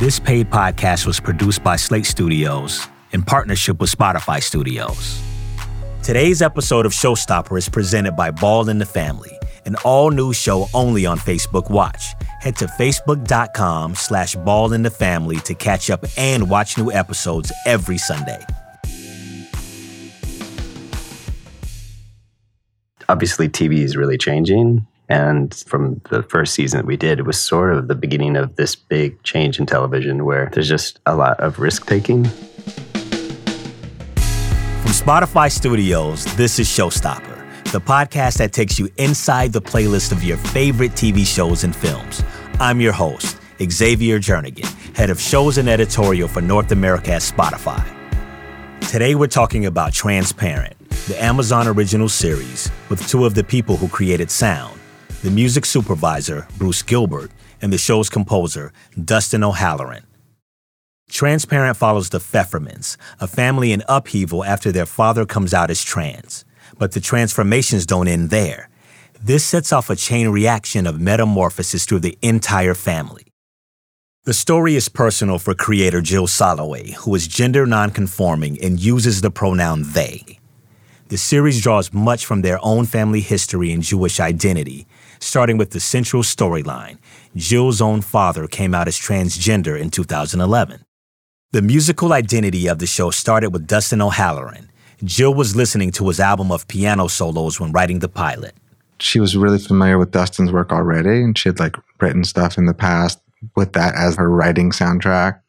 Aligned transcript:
This 0.00 0.18
paid 0.18 0.48
podcast 0.48 1.04
was 1.06 1.20
produced 1.20 1.62
by 1.62 1.76
Slate 1.76 2.06
Studios 2.06 2.88
in 3.12 3.22
partnership 3.22 3.78
with 3.82 3.94
Spotify 3.94 4.42
Studios. 4.42 5.22
Today's 6.02 6.40
episode 6.40 6.86
of 6.86 6.92
Showstopper 6.92 7.58
is 7.58 7.68
presented 7.68 8.12
by 8.12 8.30
Ball 8.30 8.70
in 8.70 8.78
the 8.78 8.86
Family, 8.86 9.38
an 9.66 9.76
all-new 9.84 10.32
show 10.32 10.68
only 10.72 11.04
on 11.04 11.18
Facebook 11.18 11.68
Watch. 11.68 12.14
Head 12.40 12.56
to 12.56 12.66
facebook.com 12.66 13.94
slash 13.94 14.36
ball 14.36 14.72
in 14.72 14.80
the 14.84 14.90
family 14.90 15.36
to 15.40 15.52
catch 15.54 15.90
up 15.90 16.02
and 16.16 16.48
watch 16.48 16.78
new 16.78 16.90
episodes 16.90 17.52
every 17.66 17.98
Sunday. 17.98 18.42
Obviously, 23.10 23.50
TV 23.50 23.80
is 23.80 23.98
really 23.98 24.16
changing. 24.16 24.86
And 25.10 25.52
from 25.66 26.00
the 26.10 26.22
first 26.22 26.54
season 26.54 26.78
that 26.78 26.86
we 26.86 26.96
did, 26.96 27.18
it 27.18 27.26
was 27.26 27.38
sort 27.38 27.74
of 27.74 27.88
the 27.88 27.96
beginning 27.96 28.36
of 28.36 28.54
this 28.54 28.76
big 28.76 29.20
change 29.24 29.58
in 29.58 29.66
television 29.66 30.24
where 30.24 30.48
there's 30.52 30.68
just 30.68 31.00
a 31.04 31.16
lot 31.16 31.40
of 31.40 31.58
risk 31.58 31.86
taking. 31.86 32.26
From 34.14 34.92
Spotify 34.92 35.50
Studios, 35.50 36.24
this 36.36 36.60
is 36.60 36.68
Showstopper, 36.68 37.72
the 37.72 37.80
podcast 37.80 38.38
that 38.38 38.52
takes 38.52 38.78
you 38.78 38.88
inside 38.98 39.52
the 39.52 39.60
playlist 39.60 40.12
of 40.12 40.22
your 40.22 40.36
favorite 40.36 40.92
TV 40.92 41.26
shows 41.26 41.64
and 41.64 41.74
films. 41.74 42.22
I'm 42.60 42.80
your 42.80 42.92
host, 42.92 43.36
Xavier 43.60 44.20
Jernigan, 44.20 44.68
head 44.96 45.10
of 45.10 45.20
shows 45.20 45.58
and 45.58 45.68
editorial 45.68 46.28
for 46.28 46.40
North 46.40 46.70
America 46.70 47.14
at 47.14 47.22
Spotify. 47.22 47.84
Today 48.88 49.16
we're 49.16 49.26
talking 49.26 49.66
about 49.66 49.92
Transparent, 49.92 50.78
the 51.08 51.20
Amazon 51.20 51.66
original 51.66 52.08
series 52.08 52.70
with 52.88 53.04
two 53.08 53.24
of 53.24 53.34
the 53.34 53.42
people 53.42 53.76
who 53.76 53.88
created 53.88 54.30
sound 54.30 54.79
the 55.22 55.30
music 55.30 55.66
supervisor, 55.66 56.48
Bruce 56.56 56.82
Gilbert, 56.82 57.30
and 57.60 57.70
the 57.70 57.78
show's 57.78 58.08
composer, 58.08 58.72
Dustin 59.02 59.44
O'Halloran. 59.44 60.06
Transparent 61.10 61.76
follows 61.76 62.08
the 62.08 62.20
Pfeffermans, 62.20 62.96
a 63.20 63.26
family 63.26 63.72
in 63.72 63.82
upheaval 63.86 64.42
after 64.44 64.72
their 64.72 64.86
father 64.86 65.26
comes 65.26 65.52
out 65.52 65.70
as 65.70 65.82
trans. 65.82 66.46
But 66.78 66.92
the 66.92 67.00
transformations 67.00 67.84
don't 67.84 68.08
end 68.08 68.30
there. 68.30 68.70
This 69.22 69.44
sets 69.44 69.72
off 69.72 69.90
a 69.90 69.96
chain 69.96 70.28
reaction 70.28 70.86
of 70.86 71.00
metamorphosis 71.00 71.84
through 71.84 72.00
the 72.00 72.18
entire 72.22 72.74
family. 72.74 73.26
The 74.24 74.32
story 74.32 74.74
is 74.74 74.88
personal 74.88 75.38
for 75.38 75.54
creator 75.54 76.00
Jill 76.00 76.28
Soloway, 76.28 76.94
who 76.94 77.14
is 77.14 77.28
gender 77.28 77.66
nonconforming 77.66 78.58
and 78.62 78.80
uses 78.80 79.20
the 79.20 79.30
pronoun 79.30 79.82
they. 79.92 80.39
The 81.10 81.18
series 81.18 81.60
draws 81.60 81.92
much 81.92 82.24
from 82.24 82.42
their 82.42 82.60
own 82.62 82.86
family 82.86 83.20
history 83.20 83.72
and 83.72 83.82
Jewish 83.82 84.20
identity, 84.20 84.86
starting 85.18 85.58
with 85.58 85.72
the 85.72 85.80
central 85.80 86.22
storyline. 86.22 86.98
Jill's 87.34 87.80
own 87.80 88.00
father 88.00 88.46
came 88.46 88.76
out 88.76 88.86
as 88.86 88.96
transgender 88.96 89.76
in 89.76 89.90
2011. 89.90 90.84
The 91.50 91.62
musical 91.62 92.12
identity 92.12 92.68
of 92.68 92.78
the 92.78 92.86
show 92.86 93.10
started 93.10 93.50
with 93.50 93.66
Dustin 93.66 94.00
O'Halloran. 94.00 94.70
Jill 95.02 95.34
was 95.34 95.56
listening 95.56 95.90
to 95.92 96.06
his 96.06 96.20
album 96.20 96.52
of 96.52 96.68
piano 96.68 97.08
solos 97.08 97.58
when 97.58 97.72
writing 97.72 97.98
the 97.98 98.08
pilot. 98.08 98.54
She 99.00 99.18
was 99.18 99.36
really 99.36 99.58
familiar 99.58 99.98
with 99.98 100.12
Dustin's 100.12 100.52
work 100.52 100.70
already, 100.70 101.24
and 101.24 101.36
she 101.36 101.48
had 101.48 101.58
like 101.58 101.74
written 102.00 102.22
stuff 102.22 102.56
in 102.56 102.66
the 102.66 102.74
past 102.74 103.20
with 103.56 103.72
that 103.72 103.96
as 103.96 104.14
her 104.14 104.30
writing 104.30 104.70
soundtrack. 104.70 105.40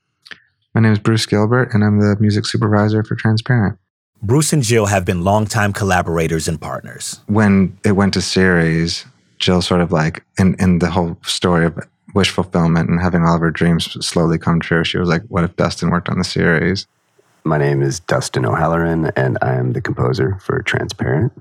My 0.73 0.81
name 0.81 0.93
is 0.93 0.99
Bruce 0.99 1.27
Gilbert, 1.27 1.71
and 1.71 1.83
I'm 1.83 1.99
the 1.99 2.17
music 2.19 2.47
supervisor 2.47 3.03
for 3.03 3.15
Transparent. 3.15 3.77
Bruce 4.21 4.53
and 4.53 4.61
Jill 4.61 4.85
have 4.85 5.03
been 5.03 5.23
longtime 5.23 5.73
collaborators 5.73 6.47
and 6.47 6.61
partners. 6.61 7.19
When 7.25 7.77
it 7.83 7.93
went 7.93 8.13
to 8.13 8.21
series, 8.21 9.05
Jill 9.39 9.61
sort 9.61 9.81
of 9.81 9.91
like 9.91 10.23
in 10.37 10.55
in 10.59 10.79
the 10.79 10.91
whole 10.91 11.17
story 11.23 11.65
of 11.65 11.79
wish 12.13 12.29
fulfillment 12.29 12.89
and 12.89 13.01
having 13.01 13.23
all 13.23 13.35
of 13.35 13.41
her 13.41 13.49
dreams 13.49 13.85
slowly 14.05 14.37
come 14.37 14.59
true. 14.59 14.83
She 14.83 14.99
was 14.99 15.09
like, 15.09 15.23
"What 15.29 15.43
if 15.43 15.55
Dustin 15.55 15.89
worked 15.89 16.09
on 16.09 16.19
the 16.19 16.23
series?" 16.23 16.85
My 17.43 17.57
name 17.57 17.81
is 17.81 17.99
Dustin 17.99 18.45
O'Halloran, 18.45 19.11
and 19.15 19.39
I 19.41 19.55
am 19.55 19.73
the 19.73 19.81
composer 19.81 20.37
for 20.39 20.61
Transparent. 20.61 21.33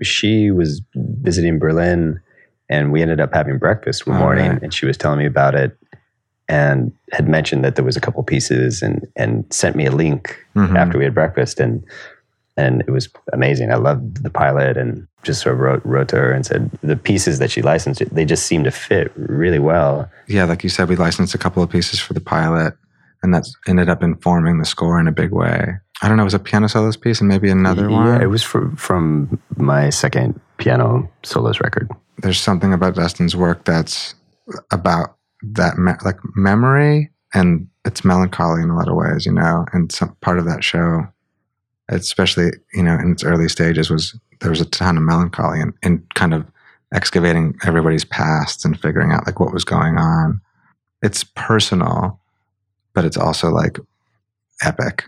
She 0.00 0.52
was 0.52 0.82
visiting 0.94 1.58
Berlin, 1.58 2.20
and 2.68 2.92
we 2.92 3.02
ended 3.02 3.20
up 3.20 3.34
having 3.34 3.58
breakfast 3.58 4.06
one 4.06 4.20
morning, 4.20 4.50
right. 4.52 4.62
and 4.62 4.72
she 4.72 4.86
was 4.86 4.96
telling 4.96 5.18
me 5.18 5.26
about 5.26 5.56
it, 5.56 5.76
and 6.48 6.92
had 7.12 7.28
mentioned 7.28 7.64
that 7.64 7.76
there 7.76 7.84
was 7.84 7.96
a 7.96 8.00
couple 8.00 8.22
pieces, 8.22 8.82
and 8.82 9.06
and 9.16 9.44
sent 9.52 9.76
me 9.76 9.86
a 9.86 9.92
link 9.92 10.44
mm-hmm. 10.54 10.76
after 10.76 10.98
we 10.98 11.04
had 11.04 11.14
breakfast, 11.14 11.60
and 11.60 11.84
and 12.56 12.82
it 12.82 12.90
was 12.90 13.08
amazing. 13.32 13.72
I 13.72 13.76
loved 13.76 14.22
the 14.22 14.30
pilot 14.30 14.76
and 14.76 15.06
just 15.22 15.42
sort 15.42 15.54
of 15.54 15.60
wrote 15.60 15.84
wrote 15.84 16.08
to 16.08 16.16
her 16.16 16.32
and 16.32 16.44
said 16.46 16.70
the 16.82 16.96
pieces 16.96 17.38
that 17.38 17.50
she 17.50 17.62
licensed 17.62 18.02
they 18.14 18.24
just 18.24 18.46
seemed 18.46 18.64
to 18.64 18.70
fit 18.70 19.12
really 19.16 19.58
well. 19.58 20.10
Yeah, 20.28 20.44
like 20.44 20.62
you 20.62 20.70
said, 20.70 20.88
we 20.88 20.96
licensed 20.96 21.34
a 21.34 21.38
couple 21.38 21.62
of 21.62 21.70
pieces 21.70 21.98
for 21.98 22.12
the 22.12 22.20
pilot, 22.20 22.74
and 23.22 23.34
that 23.34 23.46
ended 23.66 23.88
up 23.88 24.02
informing 24.02 24.58
the 24.58 24.64
score 24.64 25.00
in 25.00 25.08
a 25.08 25.12
big 25.12 25.32
way. 25.32 25.74
I 26.02 26.08
don't 26.08 26.16
know, 26.16 26.24
it 26.24 26.24
was 26.24 26.34
a 26.34 26.38
piano 26.38 26.68
soloist 26.68 27.00
piece 27.00 27.20
and 27.20 27.28
maybe 27.28 27.50
another 27.50 27.88
yeah, 27.88 27.96
one. 27.96 28.06
Yeah, 28.06 28.22
it 28.22 28.26
was 28.26 28.42
from 28.42 28.76
from 28.76 29.40
my 29.56 29.90
second 29.90 30.40
piano 30.58 31.08
solos 31.22 31.60
record. 31.60 31.90
There's 32.18 32.40
something 32.40 32.72
about 32.72 32.94
Dustin's 32.94 33.34
work 33.34 33.64
that's 33.64 34.14
about 34.70 35.16
that 35.52 35.78
me- 35.78 35.92
like 36.04 36.18
memory 36.34 37.10
and 37.32 37.68
it's 37.84 38.04
melancholy 38.04 38.62
in 38.62 38.70
a 38.70 38.76
lot 38.76 38.88
of 38.88 38.96
ways, 38.96 39.26
you 39.26 39.32
know, 39.32 39.66
and 39.72 39.92
some 39.92 40.16
part 40.20 40.38
of 40.38 40.44
that 40.46 40.64
show 40.64 41.06
especially 41.88 42.50
you 42.72 42.82
know 42.82 42.94
in 42.94 43.12
its 43.12 43.24
early 43.24 43.48
stages 43.48 43.90
was 43.90 44.18
there 44.40 44.50
was 44.50 44.60
a 44.60 44.66
ton 44.66 44.96
of 44.96 45.02
melancholy 45.02 45.60
and, 45.60 45.72
and 45.82 46.02
kind 46.14 46.34
of 46.34 46.46
excavating 46.92 47.56
everybody's 47.64 48.04
pasts 48.04 48.64
and 48.64 48.80
figuring 48.80 49.12
out 49.12 49.26
like 49.26 49.40
what 49.40 49.52
was 49.52 49.64
going 49.64 49.98
on. 49.98 50.40
It's 51.02 51.24
personal 51.24 52.20
but 52.94 53.04
it's 53.04 53.16
also 53.16 53.50
like 53.50 53.78
epic. 54.62 55.04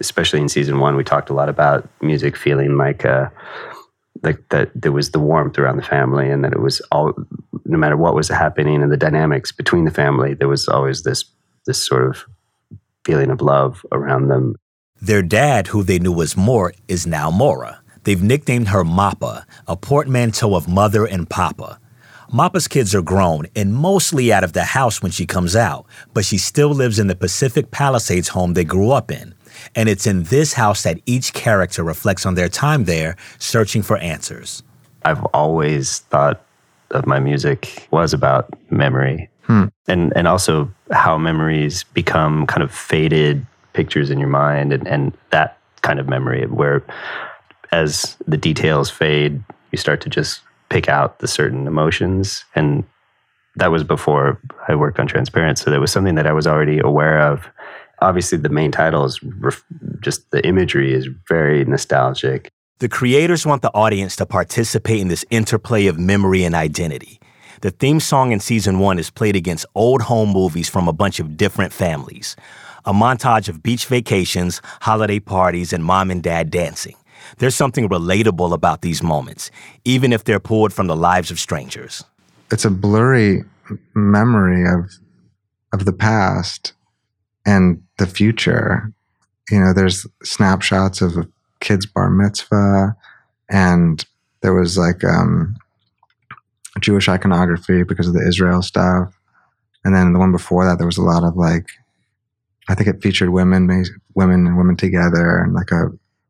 Especially 0.00 0.40
in 0.40 0.48
season 0.48 0.78
one 0.78 0.96
we 0.96 1.04
talked 1.04 1.30
a 1.30 1.34
lot 1.34 1.48
about 1.48 1.88
music 2.00 2.36
feeling 2.36 2.76
like 2.76 3.04
uh 3.04 3.28
like 4.22 4.48
that 4.48 4.70
there 4.74 4.92
was 4.92 5.10
the 5.10 5.20
warmth 5.20 5.58
around 5.58 5.76
the 5.76 5.82
family 5.82 6.30
and 6.30 6.44
that 6.44 6.52
it 6.52 6.60
was 6.60 6.80
all 6.92 7.12
no 7.64 7.78
matter 7.78 7.96
what 7.96 8.14
was 8.14 8.28
happening 8.28 8.82
and 8.82 8.90
the 8.90 8.96
dynamics 8.96 9.52
between 9.52 9.84
the 9.84 9.90
family 9.90 10.34
there 10.34 10.48
was 10.48 10.68
always 10.68 11.02
this 11.02 11.24
this 11.66 11.82
sort 11.82 12.08
of 12.08 12.24
feeling 13.04 13.30
of 13.30 13.40
love 13.40 13.84
around 13.92 14.28
them 14.28 14.56
their 15.00 15.22
dad, 15.22 15.68
who 15.68 15.84
they 15.84 16.00
knew 16.00 16.20
as 16.22 16.36
Mort, 16.36 16.76
is 16.88 17.06
now 17.06 17.30
Maura. 17.30 17.80
They've 18.02 18.22
nicknamed 18.22 18.68
her 18.68 18.82
Mappa, 18.82 19.44
a 19.68 19.76
portmanteau 19.76 20.56
of 20.56 20.66
mother 20.66 21.06
and 21.06 21.28
papa. 21.30 21.78
Mappa's 22.32 22.66
kids 22.66 22.94
are 22.94 23.02
grown 23.02 23.46
and 23.54 23.74
mostly 23.74 24.32
out 24.32 24.44
of 24.44 24.54
the 24.54 24.64
house 24.64 25.00
when 25.00 25.12
she 25.12 25.24
comes 25.24 25.54
out, 25.54 25.86
but 26.14 26.24
she 26.24 26.36
still 26.36 26.70
lives 26.70 26.98
in 26.98 27.06
the 27.06 27.14
Pacific 27.14 27.70
Palisades 27.70 28.28
home 28.28 28.54
they 28.54 28.64
grew 28.64 28.90
up 28.90 29.10
in. 29.12 29.34
And 29.74 29.88
it's 29.88 30.06
in 30.06 30.24
this 30.24 30.52
house 30.52 30.82
that 30.82 31.00
each 31.06 31.32
character 31.32 31.82
reflects 31.82 32.26
on 32.26 32.34
their 32.34 32.48
time 32.48 32.84
there, 32.84 33.16
searching 33.38 33.82
for 33.82 33.96
answers. 33.98 34.62
I've 35.04 35.24
always 35.26 36.00
thought 36.10 36.44
of 36.90 37.06
my 37.06 37.20
music 37.20 37.86
was 37.90 38.12
about 38.12 38.48
memory. 38.70 39.28
Hmm. 39.42 39.66
And 39.86 40.12
and 40.14 40.28
also 40.28 40.70
how 40.90 41.16
memories 41.18 41.84
become 41.84 42.46
kind 42.46 42.62
of 42.62 42.72
faded 42.72 43.46
pictures 43.72 44.10
in 44.10 44.18
your 44.18 44.28
mind 44.28 44.72
and, 44.72 44.86
and 44.88 45.16
that 45.30 45.58
kind 45.82 46.00
of 46.00 46.08
memory 46.08 46.46
where 46.46 46.84
as 47.72 48.16
the 48.26 48.36
details 48.36 48.90
fade, 48.90 49.42
you 49.72 49.78
start 49.78 50.00
to 50.02 50.08
just 50.08 50.40
pick 50.68 50.88
out 50.88 51.18
the 51.18 51.28
certain 51.28 51.66
emotions. 51.66 52.44
And 52.54 52.84
that 53.56 53.70
was 53.70 53.84
before 53.84 54.40
I 54.68 54.74
worked 54.74 54.98
on 54.98 55.06
Transparent. 55.06 55.58
So 55.58 55.70
that 55.70 55.80
was 55.80 55.92
something 55.92 56.14
that 56.14 56.26
I 56.26 56.32
was 56.32 56.46
already 56.46 56.78
aware 56.78 57.20
of. 57.20 57.48
Obviously, 58.00 58.38
the 58.38 58.48
main 58.48 58.70
title 58.70 59.04
is 59.04 59.22
ref- 59.22 59.64
just 60.00 60.30
the 60.30 60.46
imagery 60.46 60.92
is 60.92 61.08
very 61.28 61.64
nostalgic. 61.64 62.48
The 62.78 62.88
creators 62.88 63.44
want 63.44 63.62
the 63.62 63.74
audience 63.74 64.14
to 64.16 64.26
participate 64.26 65.00
in 65.00 65.08
this 65.08 65.24
interplay 65.30 65.86
of 65.86 65.98
memory 65.98 66.44
and 66.44 66.54
identity. 66.54 67.20
The 67.60 67.72
theme 67.72 67.98
song 67.98 68.30
in 68.30 68.38
season 68.38 68.78
one 68.78 69.00
is 69.00 69.10
played 69.10 69.34
against 69.34 69.66
old 69.74 70.02
home 70.02 70.28
movies 70.28 70.68
from 70.68 70.86
a 70.86 70.92
bunch 70.92 71.18
of 71.18 71.36
different 71.36 71.72
families 71.72 72.36
a 72.84 72.92
montage 72.92 73.50
of 73.50 73.62
beach 73.62 73.84
vacations, 73.84 74.62
holiday 74.80 75.20
parties, 75.20 75.74
and 75.74 75.84
mom 75.84 76.10
and 76.10 76.22
dad 76.22 76.50
dancing. 76.50 76.96
There's 77.36 77.54
something 77.54 77.86
relatable 77.86 78.54
about 78.54 78.80
these 78.80 79.02
moments, 79.02 79.50
even 79.84 80.10
if 80.10 80.24
they're 80.24 80.40
pulled 80.40 80.72
from 80.72 80.86
the 80.86 80.96
lives 80.96 81.30
of 81.30 81.38
strangers. 81.38 82.04
It's 82.50 82.64
a 82.64 82.70
blurry 82.70 83.44
memory 83.94 84.64
of 84.66 84.90
of 85.74 85.84
the 85.84 85.92
past 85.92 86.72
and 87.48 87.82
the 87.96 88.06
future. 88.06 88.92
You 89.50 89.60
know, 89.60 89.72
there's 89.72 90.06
snapshots 90.22 91.00
of 91.00 91.16
a 91.16 91.26
kid's 91.60 91.86
bar 91.86 92.10
mitzvah, 92.10 92.94
and 93.48 94.04
there 94.42 94.52
was 94.52 94.76
like 94.76 95.02
um, 95.02 95.56
Jewish 96.80 97.08
iconography 97.08 97.82
because 97.84 98.06
of 98.06 98.12
the 98.12 98.26
Israel 98.28 98.60
stuff. 98.60 99.18
And 99.84 99.94
then 99.94 100.12
the 100.12 100.18
one 100.18 100.32
before 100.32 100.66
that, 100.66 100.76
there 100.76 100.86
was 100.86 100.98
a 100.98 101.02
lot 101.02 101.24
of 101.24 101.36
like 101.36 101.66
I 102.68 102.74
think 102.74 102.88
it 102.88 103.02
featured 103.02 103.30
women, 103.30 103.66
women 104.14 104.46
and 104.46 104.58
women 104.58 104.76
together, 104.76 105.38
and 105.38 105.54
like 105.54 105.70
a, 105.70 105.86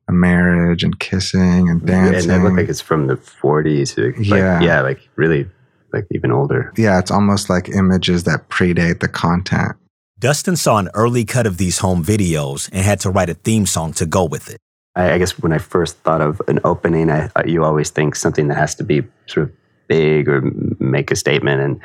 a 0.09 0.13
marriage 0.13 0.85
and 0.85 0.99
kissing 1.01 1.69
and 1.69 1.85
dancing. 1.85 2.31
And 2.31 2.41
it 2.41 2.45
looked 2.45 2.57
like 2.59 2.69
it's 2.69 2.81
from 2.81 3.09
the 3.09 3.17
40s. 3.17 3.99
Like, 3.99 4.25
yeah, 4.25 4.61
yeah, 4.61 4.81
like 4.83 5.09
really, 5.17 5.49
like 5.93 6.07
even 6.13 6.31
older. 6.31 6.73
Yeah, 6.77 7.01
it's 7.01 7.11
almost 7.11 7.51
like 7.51 7.69
images 7.69 8.23
that 8.25 8.49
predate 8.51 9.01
the 9.01 9.09
content. 9.09 9.75
Dustin 10.21 10.57
saw 10.57 10.79
an 10.79 10.91
early 10.95 11.25
cut 11.25 11.47
of 11.47 11.59
these 11.59 11.79
home 11.79 12.05
videos 12.05 12.69
and 12.73 12.85
had 12.85 12.99
to 13.01 13.11
write 13.11 13.31
a 13.31 13.35
theme 13.35 13.67
song 13.67 13.93
to 13.95 14.07
go 14.07 14.25
with 14.25 14.51
it. 14.51 14.59
I, 14.97 15.17
guess 15.17 15.39
when 15.39 15.53
I 15.53 15.59
first 15.59 15.97
thought 15.99 16.21
of 16.21 16.43
an 16.49 16.59
opening, 16.65 17.09
I, 17.09 17.31
you 17.47 17.63
always 17.63 17.91
think 17.91 18.17
something 18.17 18.49
that 18.49 18.57
has 18.57 18.75
to 18.77 18.85
be 18.85 19.03
sort 19.27 19.49
of 19.49 19.53
big 19.87 20.29
or 20.29 20.43
make 20.81 21.13
a 21.13 21.17
statement. 21.17 21.61
And 21.61 21.81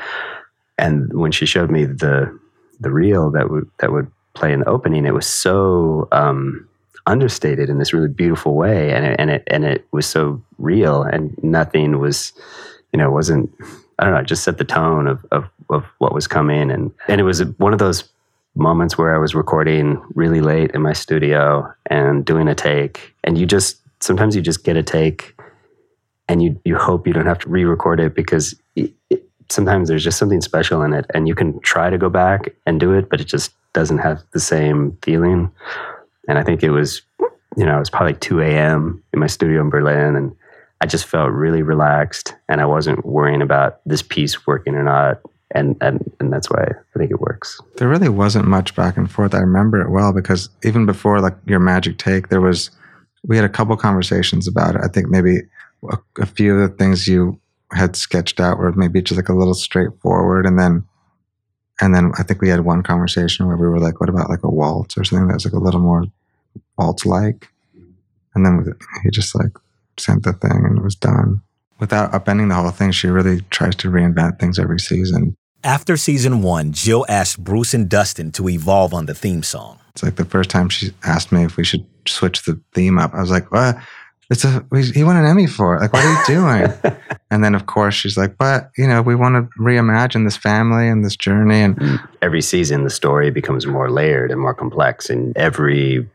and 0.79 1.13
when 1.13 1.31
she 1.31 1.45
showed 1.45 1.69
me 1.69 1.85
the 1.85 2.39
the 2.79 2.91
reel 2.91 3.29
that 3.31 3.51
would 3.51 3.69
that 3.79 3.91
would 3.91 4.11
play 4.33 4.51
an 4.51 4.63
opening, 4.65 5.05
it 5.05 5.13
was 5.13 5.27
so 5.27 6.07
um, 6.11 6.67
understated 7.05 7.69
in 7.69 7.77
this 7.77 7.93
really 7.93 8.09
beautiful 8.09 8.55
way, 8.55 8.91
and 8.91 9.05
it, 9.05 9.15
and 9.19 9.29
it 9.29 9.43
and 9.45 9.63
it 9.63 9.85
was 9.91 10.07
so 10.07 10.41
real, 10.57 11.03
and 11.03 11.37
nothing 11.43 11.99
was, 11.99 12.33
you 12.91 12.97
know, 12.97 13.11
wasn't 13.11 13.51
I 13.99 14.05
don't 14.05 14.15
know, 14.15 14.21
it 14.21 14.25
just 14.25 14.43
set 14.43 14.57
the 14.57 14.65
tone 14.65 15.05
of 15.05 15.23
of 15.31 15.45
of 15.69 15.85
what 15.99 16.15
was 16.15 16.25
coming, 16.25 16.71
and 16.71 16.91
and 17.07 17.21
it 17.21 17.25
was 17.25 17.43
one 17.57 17.73
of 17.73 17.79
those 17.79 18.09
moments 18.55 18.97
where 18.97 19.15
I 19.15 19.17
was 19.17 19.33
recording 19.33 20.01
really 20.15 20.41
late 20.41 20.71
in 20.71 20.81
my 20.81 20.93
studio 20.93 21.71
and 21.89 22.25
doing 22.25 22.47
a 22.47 22.55
take, 22.55 23.13
and 23.23 23.37
you 23.37 23.45
just 23.45 23.77
sometimes 23.99 24.35
you 24.35 24.41
just 24.41 24.63
get 24.63 24.77
a 24.77 24.83
take, 24.83 25.35
and 26.27 26.41
you 26.41 26.59
you 26.65 26.77
hope 26.77 27.07
you 27.07 27.13
don't 27.13 27.25
have 27.25 27.39
to 27.39 27.49
re-record 27.49 27.99
it 27.99 28.15
because. 28.15 28.59
It, 28.75 28.93
it, 29.09 29.23
sometimes 29.49 29.87
there's 29.87 30.03
just 30.03 30.17
something 30.17 30.41
special 30.41 30.81
in 30.81 30.93
it 30.93 31.05
and 31.13 31.27
you 31.27 31.35
can 31.35 31.59
try 31.59 31.89
to 31.89 31.97
go 31.97 32.09
back 32.09 32.55
and 32.65 32.79
do 32.79 32.93
it 32.93 33.09
but 33.09 33.21
it 33.21 33.25
just 33.25 33.53
doesn't 33.73 33.99
have 33.99 34.23
the 34.31 34.39
same 34.39 34.97
feeling 35.01 35.51
and 36.27 36.39
i 36.39 36.43
think 36.43 36.63
it 36.63 36.71
was 36.71 37.01
you 37.57 37.65
know 37.65 37.75
it 37.75 37.79
was 37.79 37.89
probably 37.89 38.13
like 38.13 38.21
2 38.21 38.41
a.m 38.41 39.03
in 39.13 39.19
my 39.19 39.27
studio 39.27 39.61
in 39.61 39.69
berlin 39.69 40.15
and 40.15 40.35
i 40.81 40.85
just 40.85 41.05
felt 41.05 41.31
really 41.31 41.61
relaxed 41.61 42.33
and 42.49 42.61
i 42.61 42.65
wasn't 42.65 43.05
worrying 43.05 43.41
about 43.41 43.79
this 43.85 44.01
piece 44.01 44.47
working 44.47 44.75
or 44.75 44.83
not 44.83 45.21
and 45.53 45.77
and 45.81 46.11
and 46.19 46.31
that's 46.31 46.49
why 46.49 46.63
I 46.63 46.97
think 46.97 47.11
it 47.11 47.21
works. 47.21 47.59
There 47.77 47.87
really 47.87 48.09
wasn't 48.09 48.47
much 48.47 48.75
back 48.75 48.97
and 48.97 49.09
forth. 49.09 49.33
I 49.33 49.39
remember 49.39 49.81
it 49.81 49.91
well 49.91 50.13
because 50.13 50.49
even 50.63 50.85
before 50.85 51.21
like 51.21 51.35
your 51.45 51.59
magic 51.59 51.97
take, 51.97 52.29
there 52.29 52.41
was 52.41 52.71
we 53.25 53.35
had 53.35 53.45
a 53.45 53.49
couple 53.49 53.75
conversations 53.77 54.47
about 54.47 54.75
it. 54.75 54.81
I 54.83 54.87
think 54.87 55.07
maybe 55.07 55.41
a, 55.89 55.97
a 56.19 56.25
few 56.25 56.57
of 56.57 56.69
the 56.69 56.75
things 56.75 57.07
you 57.07 57.39
had 57.71 57.95
sketched 57.95 58.39
out 58.39 58.57
were 58.57 58.71
maybe 58.73 59.01
just 59.01 59.17
like 59.17 59.29
a 59.29 59.33
little 59.33 59.53
straightforward, 59.53 60.45
and 60.45 60.59
then 60.59 60.83
and 61.81 61.93
then 61.95 62.11
I 62.17 62.23
think 62.23 62.41
we 62.41 62.49
had 62.49 62.61
one 62.61 62.83
conversation 62.83 63.47
where 63.47 63.57
we 63.57 63.67
were 63.67 63.79
like, 63.79 63.99
"What 63.99 64.09
about 64.09 64.29
like 64.29 64.43
a 64.43 64.49
waltz 64.49 64.97
or 64.97 65.03
something 65.03 65.27
that 65.27 65.35
was 65.35 65.45
like 65.45 65.53
a 65.53 65.59
little 65.59 65.81
more 65.81 66.05
waltz 66.77 67.05
like?" 67.05 67.49
And 68.35 68.45
then 68.45 68.73
he 69.03 69.09
just 69.11 69.35
like 69.35 69.51
sent 69.99 70.23
the 70.23 70.33
thing 70.33 70.65
and 70.65 70.79
it 70.79 70.83
was 70.83 70.95
done 70.95 71.41
without 71.79 72.11
upending 72.13 72.49
the 72.49 72.55
whole 72.55 72.71
thing. 72.71 72.91
She 72.91 73.07
really 73.07 73.41
tries 73.49 73.75
to 73.77 73.91
reinvent 73.91 74.39
things 74.39 74.57
every 74.57 74.79
season. 74.79 75.35
After 75.65 75.95
season 75.95 76.41
one, 76.41 76.73
Jill 76.73 77.05
asked 77.07 77.41
Bruce 77.41 77.73
and 77.73 77.87
Dustin 77.87 78.33
to 78.33 78.49
evolve 78.49 78.93
on 78.93 79.05
the 79.05 79.15
theme 79.15 79.43
song. 79.43 79.79
It's 79.91 80.03
like 80.03 80.17
the 80.17 80.25
first 80.25 80.49
time 80.49 80.67
she 80.67 80.91
asked 81.03 81.31
me 81.31 81.45
if 81.45 81.55
we 81.55 81.63
should 81.63 81.85
switch 82.05 82.43
the 82.43 82.59
theme 82.73 82.99
up. 82.99 83.13
I 83.13 83.21
was 83.21 83.31
like, 83.31 83.49
"What? 83.49 83.77
It's 84.29 84.43
a 84.43 84.65
he 84.93 85.05
won 85.05 85.15
an 85.15 85.25
Emmy 85.25 85.47
for 85.47 85.77
it. 85.77 85.81
Like, 85.81 85.93
what 85.93 86.03
are 86.03 86.11
you 86.11 86.25
doing?" 86.25 86.97
and 87.31 87.45
then, 87.45 87.55
of 87.55 87.65
course, 87.67 87.95
she's 87.95 88.17
like, 88.17 88.37
"But 88.37 88.71
you 88.77 88.85
know, 88.85 89.01
we 89.01 89.15
want 89.15 89.35
to 89.35 89.57
reimagine 89.57 90.25
this 90.25 90.35
family 90.35 90.89
and 90.89 91.05
this 91.05 91.15
journey." 91.15 91.61
And 91.61 91.77
mm. 91.77 92.09
every 92.21 92.41
season, 92.41 92.83
the 92.83 92.89
story 92.89 93.31
becomes 93.31 93.65
more 93.65 93.89
layered 93.89 94.31
and 94.31 94.41
more 94.41 94.53
complex, 94.53 95.09
and 95.09 95.35
every 95.37 96.09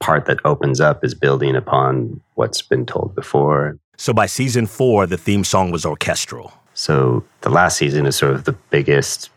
part 0.00 0.26
that 0.26 0.38
opens 0.44 0.82
up 0.82 1.02
is 1.02 1.14
building 1.14 1.56
upon 1.56 2.20
what's 2.34 2.60
been 2.60 2.84
told 2.84 3.14
before. 3.14 3.78
So 3.96 4.12
by 4.12 4.26
season 4.26 4.66
four, 4.66 5.06
the 5.06 5.16
theme 5.16 5.44
song 5.44 5.70
was 5.70 5.86
orchestral. 5.86 6.52
So 6.74 7.24
the 7.42 7.50
last 7.50 7.76
season 7.76 8.06
is 8.06 8.16
sort 8.16 8.34
of 8.34 8.44
the 8.44 8.52
biggest, 8.70 9.30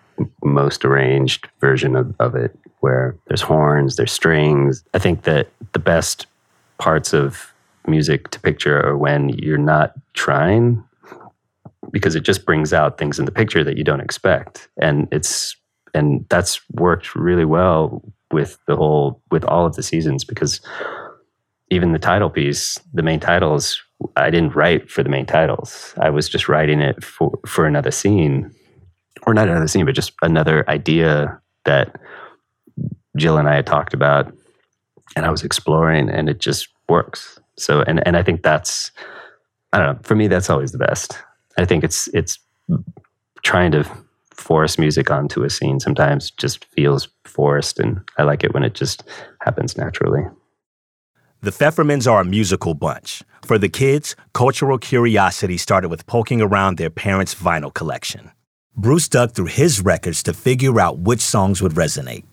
most 0.44 0.86
arranged 0.86 1.48
version 1.60 1.96
of, 1.96 2.16
of 2.20 2.36
it, 2.36 2.58
where 2.80 3.16
there's 3.28 3.42
horns, 3.42 3.96
there's 3.96 4.12
strings. 4.12 4.84
I 4.94 5.00
think 5.00 5.24
that 5.24 5.50
the 5.74 5.80
best 5.80 6.28
parts 6.78 7.14
of 7.14 7.54
music 7.88 8.30
to 8.32 8.40
picture 8.40 8.86
are 8.86 8.98
when 8.98 9.30
you're 9.30 9.58
not 9.58 9.94
trying 10.14 10.84
because 11.92 12.16
it 12.16 12.24
just 12.24 12.46
brings 12.46 12.74
out 12.74 12.98
things 12.98 13.20
in 13.20 13.26
the 13.26 13.32
picture 13.32 13.64
that 13.64 13.78
you 13.78 13.84
don't 13.84 14.00
expect 14.00 14.68
and 14.82 15.08
it's 15.12 15.56
and 15.94 16.26
that's 16.30 16.60
worked 16.72 17.16
really 17.16 17.46
well 17.46 18.02
with 18.32 18.58
the 18.68 18.76
whole 18.76 19.22
with 19.32 19.44
all 19.46 19.66
of 19.66 19.76
the 19.76 19.84
seasons 19.84 20.24
because 20.24 20.62
even 21.70 21.92
the 21.92 22.00
title 22.00 22.30
piece 22.30 22.80
the 22.94 23.04
main 23.04 23.20
titles 23.20 23.82
I 24.16 24.30
didn't 24.30 24.56
write 24.56 24.90
for 24.90 25.04
the 25.04 25.10
main 25.10 25.26
titles. 25.26 25.94
I 25.98 26.10
was 26.10 26.30
just 26.30 26.48
writing 26.50 26.82
it 26.82 27.04
for 27.04 27.38
for 27.46 27.66
another 27.66 27.92
scene, 27.92 28.52
or 29.26 29.34
not 29.34 29.48
another 29.48 29.68
scene, 29.68 29.86
but 29.86 29.96
just 29.96 30.14
another 30.22 30.70
idea 30.70 31.40
that 31.66 32.00
Jill 33.18 33.38
and 33.38 33.48
I 33.48 33.56
had 33.56 33.66
talked 33.66 33.94
about, 33.94 34.34
and 35.16 35.26
I 35.26 35.32
was 35.32 35.44
exploring, 35.44 36.10
and 36.10 36.30
it 36.30 36.40
just 36.40 36.68
works. 36.90 37.40
So, 37.58 37.82
and 37.82 38.06
and 38.06 38.18
I 38.18 38.24
think 38.24 38.44
that's, 38.44 38.92
I 39.74 39.80
don't 39.80 39.96
know. 39.96 40.00
For 40.04 40.16
me, 40.16 40.28
that's 40.28 40.50
always 40.50 40.72
the 40.72 40.78
best. 40.78 41.18
I 41.58 41.66
think 41.66 41.84
it's 41.84 42.08
it's 42.14 42.38
trying 43.44 43.72
to 43.72 43.86
force 44.34 44.78
music 44.78 45.10
onto 45.10 45.44
a 45.44 45.50
scene 45.50 45.80
sometimes 45.80 46.32
just 46.32 46.66
feels 46.66 47.08
forced, 47.24 47.80
and 47.80 48.02
I 48.18 48.24
like 48.24 48.44
it 48.44 48.54
when 48.54 48.64
it 48.64 48.74
just 48.74 49.04
happens 49.42 49.78
naturally. 49.78 50.24
The 51.46 51.52
Pfeffermans 51.52 52.12
are 52.12 52.22
a 52.22 52.26
musical 52.26 52.74
bunch. 52.74 53.22
For 53.44 53.60
the 53.60 53.70
kids, 53.70 54.16
cultural 54.34 54.80
curiosity 54.80 55.58
started 55.58 55.90
with 55.90 56.08
poking 56.08 56.42
around 56.42 56.80
their 56.80 56.90
parents' 56.90 57.36
vinyl 57.36 57.72
collection. 57.72 58.32
Bruce 58.76 59.08
dug 59.08 59.34
through 59.34 59.46
his 59.54 59.80
records 59.80 60.24
to 60.24 60.34
figure 60.34 60.80
out 60.80 60.98
which 60.98 61.20
songs 61.22 61.62
would 61.62 61.74
resonate. 61.74 62.24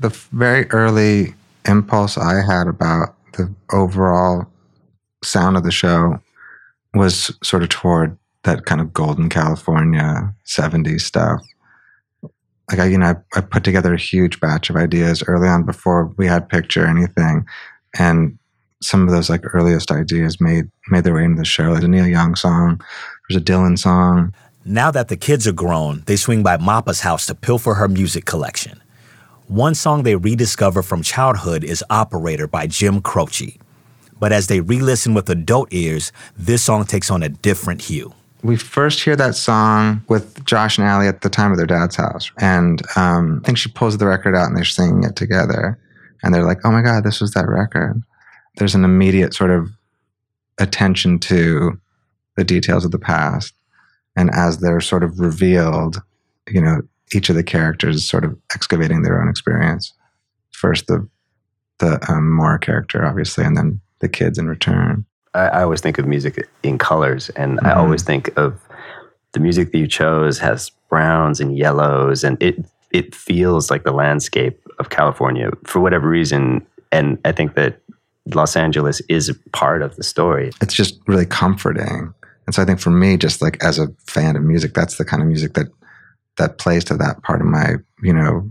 The 0.00 0.10
very 0.32 0.70
early 0.70 1.32
impulse 1.64 2.18
I 2.18 2.42
had 2.42 2.66
about 2.66 3.14
the 3.32 3.50
overall 3.72 4.46
sound 5.24 5.56
of 5.56 5.62
the 5.62 5.72
show 5.72 6.20
was 6.92 7.34
sort 7.42 7.62
of 7.62 7.70
toward 7.70 8.18
that 8.42 8.66
kind 8.66 8.82
of 8.82 8.92
golden 8.92 9.30
California 9.30 10.30
70s 10.44 11.00
stuff. 11.00 11.40
Like 12.70 12.80
I, 12.80 12.84
you 12.84 12.98
know, 12.98 13.06
I, 13.06 13.38
I 13.38 13.40
put 13.40 13.64
together 13.64 13.94
a 13.94 13.98
huge 13.98 14.40
batch 14.40 14.68
of 14.68 14.76
ideas 14.76 15.24
early 15.26 15.48
on 15.48 15.64
before 15.64 16.12
we 16.18 16.26
had 16.26 16.50
picture 16.50 16.86
anything, 16.86 17.46
and 17.98 18.38
some 18.82 19.06
of 19.06 19.14
those 19.14 19.30
like 19.30 19.42
earliest 19.54 19.90
ideas 19.90 20.40
made 20.40 20.70
made 20.88 21.04
their 21.04 21.14
way 21.14 21.24
into 21.24 21.38
the 21.38 21.44
show. 21.44 21.70
Like 21.70 21.82
a 21.82 21.88
Neil 21.88 22.06
Young 22.06 22.34
song, 22.34 22.80
there's 23.28 23.40
a 23.40 23.44
Dylan 23.44 23.78
song. 23.78 24.34
Now 24.64 24.90
that 24.90 25.08
the 25.08 25.16
kids 25.16 25.46
are 25.46 25.52
grown, 25.52 26.02
they 26.06 26.16
swing 26.16 26.42
by 26.42 26.56
Mappa's 26.56 27.00
house 27.00 27.26
to 27.26 27.34
pilfer 27.34 27.74
her 27.74 27.88
music 27.88 28.24
collection. 28.24 28.80
One 29.48 29.74
song 29.74 30.02
they 30.02 30.16
rediscover 30.16 30.82
from 30.82 31.02
childhood 31.02 31.64
is 31.64 31.84
Operator 31.90 32.46
by 32.46 32.66
Jim 32.68 33.00
Croce. 33.00 33.58
But 34.18 34.32
as 34.32 34.46
they 34.46 34.60
re 34.60 34.80
listen 34.80 35.14
with 35.14 35.28
adult 35.28 35.72
ears, 35.72 36.12
this 36.36 36.62
song 36.62 36.84
takes 36.84 37.10
on 37.10 37.22
a 37.22 37.28
different 37.28 37.82
hue. 37.82 38.14
We 38.44 38.56
first 38.56 39.02
hear 39.02 39.16
that 39.16 39.34
song 39.34 40.02
with 40.08 40.44
Josh 40.44 40.78
and 40.78 40.86
Ali 40.86 41.06
at 41.06 41.22
the 41.22 41.28
time 41.28 41.50
of 41.50 41.56
their 41.56 41.66
dad's 41.66 41.96
house. 41.96 42.30
And 42.38 42.82
um, 42.96 43.40
I 43.42 43.46
think 43.46 43.58
she 43.58 43.68
pulls 43.68 43.98
the 43.98 44.06
record 44.06 44.34
out 44.34 44.48
and 44.48 44.56
they're 44.56 44.64
singing 44.64 45.04
it 45.04 45.16
together. 45.16 45.78
And 46.22 46.32
they're 46.32 46.46
like, 46.46 46.58
oh 46.64 46.70
my 46.70 46.82
God, 46.82 47.04
this 47.04 47.20
was 47.20 47.32
that 47.32 47.48
record 47.48 48.02
there's 48.56 48.74
an 48.74 48.84
immediate 48.84 49.34
sort 49.34 49.50
of 49.50 49.70
attention 50.58 51.18
to 51.18 51.78
the 52.36 52.44
details 52.44 52.84
of 52.84 52.90
the 52.90 52.98
past. 52.98 53.54
And 54.16 54.30
as 54.30 54.58
they're 54.58 54.80
sort 54.80 55.02
of 55.02 55.20
revealed, 55.20 56.02
you 56.48 56.60
know, 56.60 56.82
each 57.14 57.28
of 57.28 57.36
the 57.36 57.42
characters 57.42 57.96
is 57.96 58.08
sort 58.08 58.24
of 58.24 58.36
excavating 58.54 59.02
their 59.02 59.20
own 59.20 59.28
experience. 59.28 59.92
First, 60.50 60.86
the 60.86 61.06
the 61.78 61.98
um, 62.08 62.38
character, 62.60 63.04
obviously, 63.04 63.44
and 63.44 63.56
then 63.56 63.80
the 63.98 64.08
kids 64.08 64.38
in 64.38 64.46
return. 64.46 65.04
I, 65.34 65.40
I 65.48 65.62
always 65.62 65.80
think 65.80 65.98
of 65.98 66.06
music 66.06 66.48
in 66.62 66.78
colors, 66.78 67.28
and 67.30 67.58
mm-hmm. 67.58 67.66
I 67.66 67.74
always 67.74 68.02
think 68.02 68.36
of 68.36 68.60
the 69.32 69.40
music 69.40 69.72
that 69.72 69.78
you 69.78 69.88
chose 69.88 70.38
has 70.38 70.70
browns 70.88 71.40
and 71.40 71.56
yellows, 71.56 72.22
and 72.22 72.40
it 72.42 72.64
it 72.90 73.14
feels 73.14 73.70
like 73.70 73.84
the 73.84 73.92
landscape 73.92 74.60
of 74.78 74.90
California 74.90 75.50
for 75.64 75.80
whatever 75.80 76.08
reason. 76.08 76.64
And 76.92 77.18
I 77.24 77.32
think 77.32 77.54
that 77.54 77.80
Los 78.26 78.56
Angeles 78.56 79.00
is 79.08 79.36
part 79.52 79.82
of 79.82 79.96
the 79.96 80.02
story. 80.02 80.52
It's 80.60 80.74
just 80.74 81.00
really 81.06 81.26
comforting. 81.26 82.14
And 82.46 82.54
so 82.54 82.62
I 82.62 82.64
think 82.64 82.80
for 82.80 82.90
me, 82.90 83.16
just 83.16 83.42
like 83.42 83.62
as 83.62 83.78
a 83.78 83.88
fan 84.06 84.36
of 84.36 84.42
music, 84.42 84.74
that's 84.74 84.96
the 84.96 85.04
kind 85.04 85.22
of 85.22 85.28
music 85.28 85.54
that 85.54 85.68
that 86.38 86.58
plays 86.58 86.84
to 86.84 86.96
that 86.96 87.22
part 87.22 87.40
of 87.40 87.46
my, 87.46 87.74
you 88.02 88.12
know, 88.12 88.50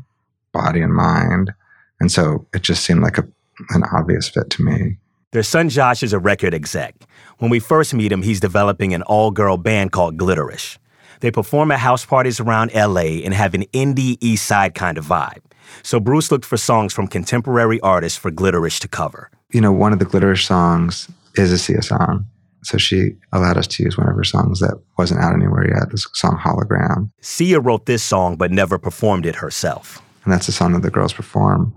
body 0.51 0.81
and 0.81 0.93
mind. 0.93 1.51
And 1.99 2.11
so 2.11 2.45
it 2.53 2.61
just 2.61 2.85
seemed 2.85 3.01
like 3.01 3.17
a, 3.17 3.27
an 3.69 3.83
obvious 3.91 4.29
fit 4.29 4.49
to 4.51 4.63
me. 4.63 4.97
Their 5.31 5.43
son 5.43 5.69
Josh 5.69 6.03
is 6.03 6.13
a 6.13 6.19
record 6.19 6.53
exec. 6.53 6.95
When 7.39 7.49
we 7.49 7.59
first 7.59 7.93
meet 7.93 8.11
him, 8.11 8.21
he's 8.21 8.39
developing 8.39 8.93
an 8.93 9.01
all 9.03 9.31
girl 9.31 9.57
band 9.57 9.93
called 9.93 10.17
Glitterish. 10.17 10.77
They 11.21 11.31
perform 11.31 11.71
at 11.71 11.79
house 11.79 12.05
parties 12.05 12.39
around 12.39 12.71
LA 12.73 13.21
and 13.23 13.33
have 13.33 13.53
an 13.53 13.63
indie 13.67 14.17
East 14.21 14.45
Side 14.45 14.75
kind 14.75 14.97
of 14.97 15.05
vibe. 15.05 15.41
So 15.83 15.99
Bruce 15.99 16.31
looked 16.31 16.45
for 16.45 16.57
songs 16.57 16.93
from 16.93 17.07
contemporary 17.07 17.79
artists 17.79 18.17
for 18.17 18.29
Glitterish 18.29 18.79
to 18.79 18.87
cover 18.87 19.31
you 19.53 19.61
know, 19.61 19.71
one 19.71 19.93
of 19.93 19.99
the 19.99 20.05
Glitterish 20.05 20.45
songs 20.45 21.09
is 21.35 21.51
a 21.51 21.57
Sia 21.57 21.81
song. 21.81 22.25
So 22.63 22.77
she 22.77 23.11
allowed 23.31 23.57
us 23.57 23.67
to 23.67 23.83
use 23.83 23.97
one 23.97 24.07
of 24.07 24.15
her 24.15 24.23
songs 24.23 24.59
that 24.59 24.79
wasn't 24.97 25.21
out 25.21 25.33
anywhere 25.33 25.67
yet, 25.67 25.89
this 25.89 26.05
song 26.13 26.37
Hologram. 26.37 27.09
Sia 27.21 27.59
wrote 27.59 27.85
this 27.85 28.03
song 28.03 28.35
but 28.35 28.51
never 28.51 28.77
performed 28.77 29.25
it 29.25 29.35
herself. 29.35 30.01
and 30.23 30.31
that's 30.31 30.45
the 30.45 30.51
song 30.51 30.73
that 30.73 30.83
the 30.83 30.91
girls 30.91 31.13
perform 31.13 31.73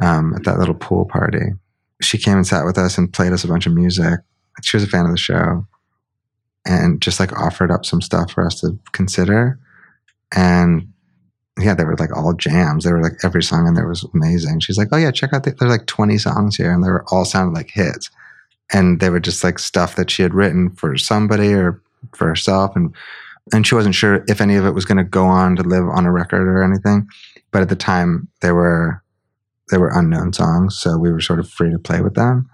um, 0.00 0.34
at 0.34 0.44
that 0.44 0.58
little 0.58 0.74
pool 0.74 1.04
party. 1.06 1.52
She 2.00 2.18
came 2.18 2.36
and 2.36 2.46
sat 2.46 2.64
with 2.64 2.78
us 2.78 2.96
and 2.96 3.12
played 3.12 3.32
us 3.32 3.42
a 3.42 3.48
bunch 3.48 3.66
of 3.66 3.74
music. 3.74 4.20
She 4.62 4.76
was 4.76 4.84
a 4.84 4.88
fan 4.88 5.04
of 5.04 5.10
the 5.10 5.16
show, 5.16 5.66
and 6.64 7.00
just 7.00 7.18
like 7.18 7.32
offered 7.32 7.70
up 7.70 7.84
some 7.84 8.00
stuff 8.00 8.30
for 8.32 8.46
us 8.46 8.60
to 8.60 8.78
consider. 8.92 9.58
And 10.36 10.92
yeah, 11.58 11.74
they 11.74 11.84
were 11.84 11.96
like 11.96 12.16
all 12.16 12.32
jams. 12.34 12.84
They 12.84 12.92
were 12.92 13.02
like 13.02 13.24
every 13.24 13.42
song 13.42 13.66
in 13.66 13.74
there 13.74 13.88
was 13.88 14.06
amazing. 14.14 14.60
She's 14.60 14.78
like, 14.78 14.88
oh 14.92 14.96
yeah, 14.96 15.10
check 15.10 15.32
out 15.32 15.44
the, 15.44 15.52
there's 15.52 15.70
like 15.70 15.86
20 15.86 16.18
songs 16.18 16.56
here, 16.56 16.72
and 16.72 16.84
they 16.84 16.90
were 16.90 17.04
all 17.10 17.24
sounded 17.24 17.54
like 17.54 17.70
hits. 17.70 18.10
And 18.72 19.00
they 19.00 19.10
were 19.10 19.20
just 19.20 19.42
like 19.42 19.58
stuff 19.58 19.96
that 19.96 20.10
she 20.10 20.22
had 20.22 20.34
written 20.34 20.70
for 20.70 20.96
somebody 20.96 21.52
or 21.54 21.80
for 22.14 22.28
herself, 22.28 22.76
and 22.76 22.94
and 23.52 23.66
she 23.66 23.74
wasn't 23.74 23.94
sure 23.94 24.24
if 24.28 24.40
any 24.40 24.56
of 24.56 24.66
it 24.66 24.72
was 24.72 24.84
going 24.84 24.98
to 24.98 25.04
go 25.04 25.24
on 25.24 25.56
to 25.56 25.62
live 25.62 25.88
on 25.88 26.04
a 26.04 26.12
record 26.12 26.46
or 26.46 26.62
anything. 26.62 27.08
But 27.50 27.62
at 27.62 27.70
the 27.70 27.76
time, 27.76 28.28
they 28.42 28.52
were 28.52 29.02
they 29.70 29.78
were 29.78 29.90
unknown 29.94 30.32
songs, 30.32 30.78
so 30.78 30.98
we 30.98 31.10
were 31.10 31.20
sort 31.20 31.40
of 31.40 31.48
free 31.48 31.70
to 31.70 31.78
play 31.78 32.00
with 32.00 32.14
them. 32.14 32.48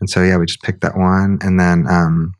And 0.00 0.08
so 0.08 0.22
yeah, 0.22 0.36
we 0.36 0.46
just 0.46 0.62
picked 0.62 0.82
that 0.82 0.96
one, 0.96 1.38
and 1.42 1.58
then 1.58 1.86
um, 1.88 2.34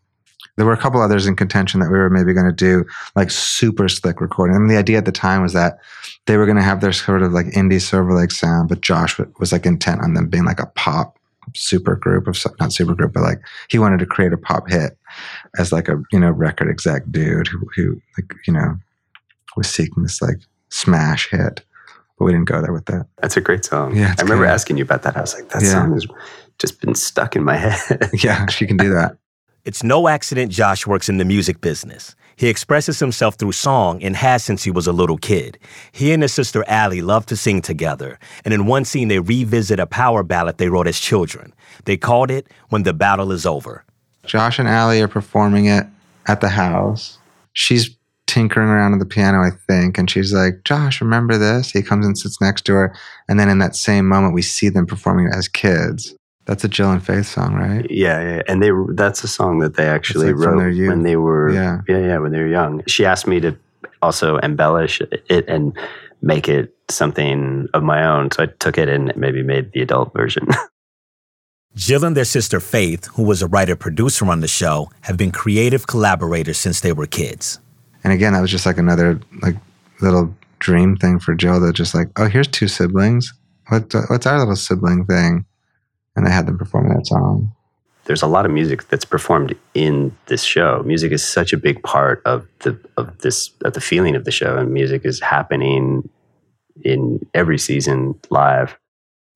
there 0.57 0.67
were 0.67 0.73
a 0.73 0.79
couple 0.79 1.01
others 1.01 1.27
in 1.27 1.37
contention 1.37 1.81
that 1.81 1.91
we 1.91 1.99
were 1.99 2.11
maybe 2.11 2.33
going 2.33 2.47
to 2.47 2.53
do 2.53 2.85
like 3.15 3.31
super 3.31 3.89
slick 3.89 4.21
recording. 4.21 4.57
Mean, 4.59 4.69
the 4.69 4.79
idea 4.79 4.99
at 4.99 5.05
the 5.05 5.13
time 5.13 5.43
was 5.43 5.53
that 5.53 5.79
they 6.27 6.37
were 6.37 6.45
going 6.47 6.57
to 6.57 6.63
have 6.63 6.81
their 6.81 6.93
sort 6.93 7.23
of 7.23 7.33
like 7.33 7.47
indie 7.47 7.81
Silver 7.81 8.15
Lake 8.15 8.31
sound, 8.31 8.69
but 8.69 8.81
Josh 8.81 9.19
was 9.39 9.53
like 9.53 9.67
intent 9.67 10.01
on 10.03 10.15
them 10.15 10.29
being 10.29 10.45
like 10.45 10.61
a 10.61 10.67
pop 10.75 11.19
super 11.55 11.95
group 11.97 12.27
of 12.27 12.37
not 12.61 12.73
super 12.73 12.95
group, 12.95 13.13
but 13.13 13.23
like 13.23 13.41
he 13.69 13.79
wanted 13.79 13.99
to 14.01 14.07
create 14.07 14.33
a 14.33 14.37
pop 14.37 14.69
hit 14.69 14.97
as 15.59 15.73
like 15.73 15.89
a 15.89 16.03
you 16.13 16.19
know 16.19 16.31
record 16.31 16.69
exec 16.69 17.03
dude 17.11 17.47
who 17.49 17.61
who 17.77 18.01
like 18.19 18.33
you 18.47 18.53
know 18.53 18.77
was 19.57 19.69
seeking 19.69 20.03
this 20.03 20.21
like 20.21 20.37
smash 20.69 21.31
hit 21.31 21.65
but 22.19 22.25
we 22.25 22.33
didn't 22.33 22.49
go 22.49 22.61
there 22.63 22.73
with 22.73 22.87
that. 22.87 23.07
That's 23.21 23.37
a 23.37 23.41
great 23.43 23.65
song. 23.65 23.95
Yeah, 23.95 24.15
I 24.19 24.23
remember 24.23 24.45
good. 24.47 24.51
asking 24.51 24.79
you 24.79 24.85
about 24.85 25.03
that. 25.03 25.17
I 25.19 25.21
was 25.21 25.35
like, 25.35 25.51
that 25.51 25.63
Yeah. 25.63 25.73
song 25.73 25.93
has 25.93 26.07
just 26.59 26.81
been 26.81 26.95
stuck 26.95 27.37
in 27.37 27.45
my 27.45 27.57
head. 27.57 28.09
Yeah, 28.25 28.47
she 28.47 28.67
can 28.67 28.79
do 28.79 28.89
that. 28.95 29.19
It's 29.67 29.83
no 29.83 30.09
accident 30.09 30.51
Josh 30.51 30.87
works 30.87 31.09
in 31.11 31.19
the 31.19 31.27
music 31.27 31.61
business. 31.61 32.17
He 32.37 32.49
expresses 32.49 32.99
himself 33.01 33.37
through 33.37 33.53
song 33.53 34.03
and 34.03 34.15
has 34.15 34.45
since 34.45 34.63
he 34.63 34.71
was 34.71 34.87
a 34.87 34.93
little 34.93 35.17
kid. 35.17 35.59
He 35.91 36.13
and 36.13 36.23
his 36.23 36.35
sister 36.35 36.65
Ali 36.69 37.01
love 37.01 37.25
to 37.27 37.37
sing 37.37 37.63
together, 37.63 38.19
and 38.45 38.53
in 38.53 38.67
one 38.67 38.85
scene 38.85 39.09
they 39.09 39.19
revisit 39.19 39.81
a 39.81 39.87
power 39.87 40.23
ballad 40.23 40.59
they 40.59 40.69
wrote 40.69 40.87
as 40.87 41.01
children. 41.01 41.55
They 41.87 41.97
called 41.97 42.31
it 42.31 42.47
When 42.69 42.83
the 42.83 42.93
Battle 42.93 43.33
Is 43.33 43.47
Over. 43.47 43.85
Josh 44.27 44.59
and 44.59 44.69
Ali 44.69 45.01
are 45.01 45.09
performing 45.09 45.67
it 45.67 45.87
at 46.27 46.43
the 46.43 46.51
house. 46.51 47.19
She's 47.55 47.97
tinkering 48.27 48.69
around 48.69 48.93
on 48.93 48.99
the 48.99 49.07
piano, 49.07 49.41
I 49.41 49.51
think, 49.67 49.97
and 49.97 50.11
she's 50.11 50.35
like, 50.35 50.65
Josh, 50.65 51.01
remember 51.01 51.39
this? 51.39 51.71
He 51.71 51.81
comes 51.81 52.05
and 52.05 52.19
sits 52.19 52.41
next 52.41 52.67
to 52.67 52.73
her. 52.73 52.95
And 53.29 53.41
then 53.41 53.49
in 53.49 53.61
that 53.61 53.77
same 53.77 54.07
moment, 54.07 54.35
we 54.35 54.43
see 54.43 54.69
them 54.69 54.85
performing 54.85 55.29
it 55.29 55.35
as 55.35 55.49
kids. 55.49 56.15
That's 56.47 56.63
a 56.63 56.69
Jill 56.69 56.93
and 56.93 57.05
Faith 57.05 57.27
song, 57.27 57.55
right? 57.55 57.87
yeah, 57.91 58.37
yeah, 58.37 58.43
and 58.49 58.63
they 58.63 58.71
that's 58.95 59.23
a 59.25 59.29
song 59.29 59.59
that 59.59 59.75
they 59.75 59.87
actually 59.87 60.33
like 60.33 60.47
wrote 60.47 60.57
when 60.89 61.03
they 61.03 61.17
were 61.17 61.53
Yeah. 61.53 61.81
yeah, 61.89 61.99
yeah, 61.99 62.19
when 62.19 62.33
they 62.33 62.39
were 62.39 62.47
young. 62.47 62.83
She 62.87 63.05
asked 63.05 63.27
me 63.27 63.41
to 63.41 63.57
also 64.01 64.39
embellish 64.39 65.01
it 65.29 65.49
and 65.49 65.77
make 66.23 66.49
it 66.49 66.75
something 66.89 67.69
of 67.75 67.83
my 67.83 68.07
own, 68.07 68.31
so 68.31 68.45
I 68.45 68.47
took 68.47 68.79
it 68.79 68.89
and 68.89 69.13
maybe 69.17 69.43
made 69.43 69.73
the 69.73 69.83
adult 69.83 70.13
version. 70.13 70.49
Jill 71.75 72.05
and 72.05 72.17
their 72.17 72.25
sister 72.25 72.59
Faith, 72.59 73.07
who 73.17 73.23
was 73.23 73.43
a 73.43 73.47
writer 73.47 73.77
producer 73.77 74.25
on 74.31 74.41
the 74.41 74.49
show, 74.49 74.91
have 75.03 75.19
been 75.19 75.31
creative 75.31 75.87
collaborators 75.87 76.57
since 76.57 76.81
they 76.81 76.93
were 76.93 77.07
kids. 77.07 77.61
And 78.03 78.13
again, 78.15 78.33
that 78.33 78.41
was 78.41 78.51
just 78.51 78.65
like 78.65 78.79
another 78.79 79.21
like 79.43 79.57
little 80.01 80.35
dream 80.59 80.97
thing 80.97 81.19
for 81.19 81.35
Jill 81.35 81.61
that 81.61 81.75
just 81.75 81.95
like, 81.95 82.09
oh, 82.17 82.29
here's 82.29 82.49
two 82.49 82.69
siblings. 82.69 83.35
What, 83.69 83.93
what's 84.09 84.27
our 84.27 84.39
little 84.39 84.57
sibling 84.57 85.05
thing? 85.05 85.45
And 86.17 86.27
they 86.27 86.31
had 86.31 86.47
them 86.47 86.59
perform 86.59 86.89
that 86.89 87.07
song. 87.07 87.53
There's 88.07 88.23
a 88.23 88.27
lot 88.27 88.47
of 88.47 88.53
music 88.53 88.89
that's 88.89 89.05
performed 89.05 89.55
in 89.75 90.17
this 90.27 90.43
show. 90.43 90.83
Music 90.85 91.13
is 91.13 91.27
such 91.27 91.53
a 91.53 91.57
big 91.57 91.83
part 91.83 92.23
of 92.25 92.47
the 92.61 92.79
of 92.97 93.19
this 93.19 93.51
of 93.65 93.75
the 93.75 93.81
feeling 93.81 94.17
of 94.17 94.25
the 94.25 94.31
show, 94.31 94.57
and 94.57 94.73
music 94.73 95.05
is 95.05 95.21
happening 95.21 96.09
in 96.85 97.21
every 97.35 97.59
season 97.59 98.15
live. 98.31 98.79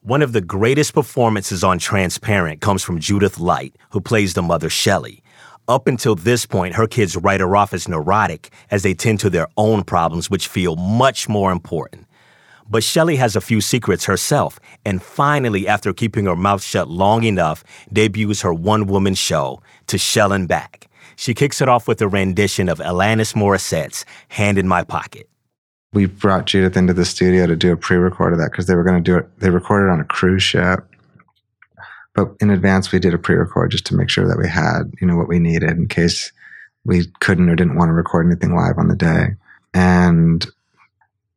One 0.03 0.23
of 0.23 0.33
the 0.33 0.41
greatest 0.41 0.95
performances 0.95 1.63
on 1.63 1.79
Transparent 1.79 2.61
comes 2.61 2.83
from 2.83 3.01
Judith 3.01 3.39
Light, 3.39 3.77
who 3.91 4.01
plays 4.01 4.35
the 4.35 4.43
mother 4.43 4.71
Shelley. 4.71 5.23
Up 5.69 5.87
until 5.87 6.15
this 6.15 6.47
point, 6.47 6.75
her 6.75 6.87
kids 6.87 7.17
write 7.17 7.41
her 7.41 7.55
off 7.55 7.75
as 7.75 7.87
neurotic 7.87 8.51
as 8.71 8.83
they 8.83 8.95
tend 8.95 9.21
to 9.21 9.31
their 9.31 9.49
own 9.57 9.85
problems, 9.85 10.31
which 10.31 10.49
feel 10.49 10.75
much 10.77 11.29
more 11.29 11.53
important. 11.53 12.07
But 12.71 12.85
Shelley 12.85 13.17
has 13.17 13.35
a 13.35 13.41
few 13.41 13.61
secrets 13.61 14.05
herself, 14.05 14.61
and 14.85 15.03
finally, 15.03 15.67
after 15.67 15.93
keeping 15.93 16.27
her 16.27 16.37
mouth 16.37 16.62
shut 16.62 16.89
long 16.89 17.25
enough, 17.25 17.65
debuts 17.93 18.43
her 18.43 18.55
one 18.55 18.87
woman 18.87 19.15
show, 19.15 19.61
To 19.89 19.99
Shell 19.99 20.33
and 20.33 20.47
Back. 20.47 20.89
She 21.17 21.35
kicks 21.35 21.61
it 21.61 21.69
off 21.69 21.89
with 21.89 22.00
a 22.00 22.09
rendition 22.09 22.69
of 22.69 22.79
Alanis 22.79 23.35
Morissette's 23.35 24.07
Hand 24.29 24.57
in 24.57 24.69
My 24.69 24.85
Pocket. 24.85 25.29
we 25.93 26.07
brought 26.07 26.47
Judith 26.47 26.77
into 26.77 26.95
the 26.95 27.05
studio 27.05 27.47
to 27.49 27.57
do 27.57 27.73
a 27.73 27.77
pre-record 27.77 28.33
of 28.33 28.39
that 28.39 28.53
because 28.53 28.67
they 28.67 28.77
were 28.77 28.85
going 28.85 29.03
to 29.03 29.11
do 29.11 29.19
it. 29.19 29.41
They 29.41 29.50
recorded 29.50 29.91
on 29.91 30.00
a 30.00 30.05
cruise 30.05 30.45
ship, 30.45 30.87
but 32.15 32.29
in 32.41 32.50
advance 32.50 32.93
we 32.93 33.00
did 33.00 33.12
a 33.12 33.19
pre-record 33.19 33.73
just 33.73 33.87
to 33.87 33.97
make 33.97 34.09
sure 34.09 34.29
that 34.29 34.39
we 34.39 34.49
had 34.49 34.85
you 35.00 35.07
know 35.09 35.17
what 35.17 35.29
we 35.29 35.41
needed 35.41 35.71
in 35.71 35.89
case 35.89 36.31
we 36.85 37.07
couldn't 37.19 37.50
or 37.50 37.57
didn't 37.57 37.77
want 37.77 37.89
to 37.89 37.93
record 37.93 38.27
anything 38.27 38.55
live 38.55 38.79
on 38.79 38.87
the 38.87 38.95
day. 38.95 39.35
And 39.75 40.47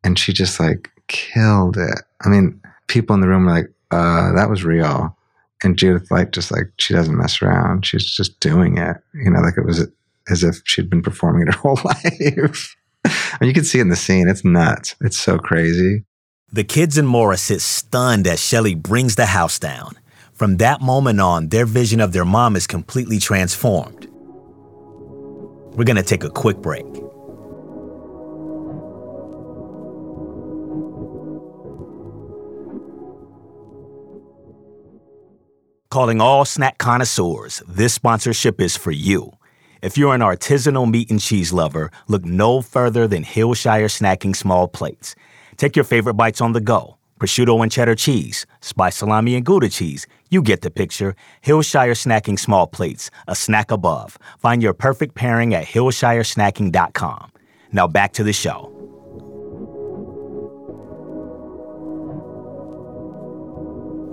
and 0.03 0.19
she 0.19 0.31
just 0.33 0.59
like 0.59 0.91
killed 1.07 1.77
it. 1.77 2.01
I 2.21 2.29
mean, 2.29 2.61
people 2.87 3.13
in 3.13 3.21
the 3.21 3.27
room 3.27 3.45
were 3.45 3.51
like, 3.51 3.71
uh, 3.91 4.33
"That 4.33 4.49
was 4.49 4.63
real." 4.63 5.15
And 5.63 5.77
Judith 5.77 6.11
like 6.11 6.31
just 6.31 6.51
like 6.51 6.71
she 6.77 6.93
doesn't 6.93 7.17
mess 7.17 7.41
around. 7.41 7.85
She's 7.85 8.05
just 8.05 8.39
doing 8.39 8.77
it. 8.77 8.97
You 9.13 9.31
know, 9.31 9.39
like 9.39 9.57
it 9.57 9.65
was 9.65 9.87
as 10.29 10.43
if 10.43 10.61
she'd 10.65 10.89
been 10.89 11.01
performing 11.01 11.47
it 11.47 11.53
her 11.53 11.59
whole 11.59 11.79
life. 11.83 12.75
Mean, 13.39 13.47
you 13.47 13.53
can 13.53 13.63
see 13.63 13.79
it 13.79 13.83
in 13.83 13.89
the 13.89 13.95
scene. 13.95 14.27
It's 14.27 14.45
nuts. 14.45 14.95
It's 15.01 15.17
so 15.17 15.37
crazy. 15.37 16.05
The 16.51 16.63
kids 16.63 16.97
and 16.97 17.07
Morris 17.07 17.41
sit 17.41 17.61
stunned 17.61 18.27
as 18.27 18.39
Shelley 18.39 18.75
brings 18.75 19.15
the 19.15 19.25
house 19.25 19.57
down. 19.59 19.97
From 20.33 20.57
that 20.57 20.81
moment 20.81 21.19
on, 21.19 21.49
their 21.49 21.65
vision 21.65 21.99
of 21.99 22.13
their 22.13 22.25
mom 22.25 22.55
is 22.55 22.67
completely 22.67 23.19
transformed. 23.19 24.07
We're 25.75 25.85
going 25.85 25.97
to 25.97 26.03
take 26.03 26.23
a 26.23 26.29
quick 26.29 26.57
break. 26.57 26.85
Calling 35.93 36.21
all 36.21 36.43
snack 36.43 36.79
connoisseurs, 36.79 37.61
this 37.67 37.93
sponsorship 37.93 38.59
is 38.59 38.75
for 38.75 38.89
you. 38.89 39.31
If 39.83 39.95
you're 39.95 40.15
an 40.15 40.21
artisanal 40.21 40.89
meat 40.89 41.11
and 41.11 41.21
cheese 41.21 41.53
lover, 41.53 41.91
look 42.07 42.25
no 42.25 42.63
further 42.63 43.05
than 43.05 43.23
Hillshire 43.23 43.87
Snacking 43.87 44.35
Small 44.35 44.67
Plates. 44.67 45.13
Take 45.57 45.75
your 45.75 45.85
favorite 45.85 46.15
bites 46.15 46.41
on 46.41 46.53
the 46.53 46.61
go. 46.61 46.97
Prosciutto 47.19 47.61
and 47.61 47.71
cheddar 47.71 47.93
cheese, 47.93 48.47
spiced 48.59 48.97
salami 48.97 49.35
and 49.35 49.45
Gouda 49.45 49.69
cheese. 49.69 50.07
You 50.31 50.41
get 50.41 50.61
the 50.61 50.71
picture. 50.71 51.15
Hillshire 51.45 51.93
Snacking 51.93 52.39
Small 52.39 52.65
Plates, 52.65 53.11
a 53.27 53.35
snack 53.35 53.69
above. 53.69 54.17
Find 54.39 54.63
your 54.63 54.73
perfect 54.73 55.13
pairing 55.13 55.53
at 55.53 55.63
hillshiresnacking.com. 55.63 57.31
Now 57.71 57.87
back 57.87 58.13
to 58.13 58.23
the 58.23 58.33
show. 58.33 58.82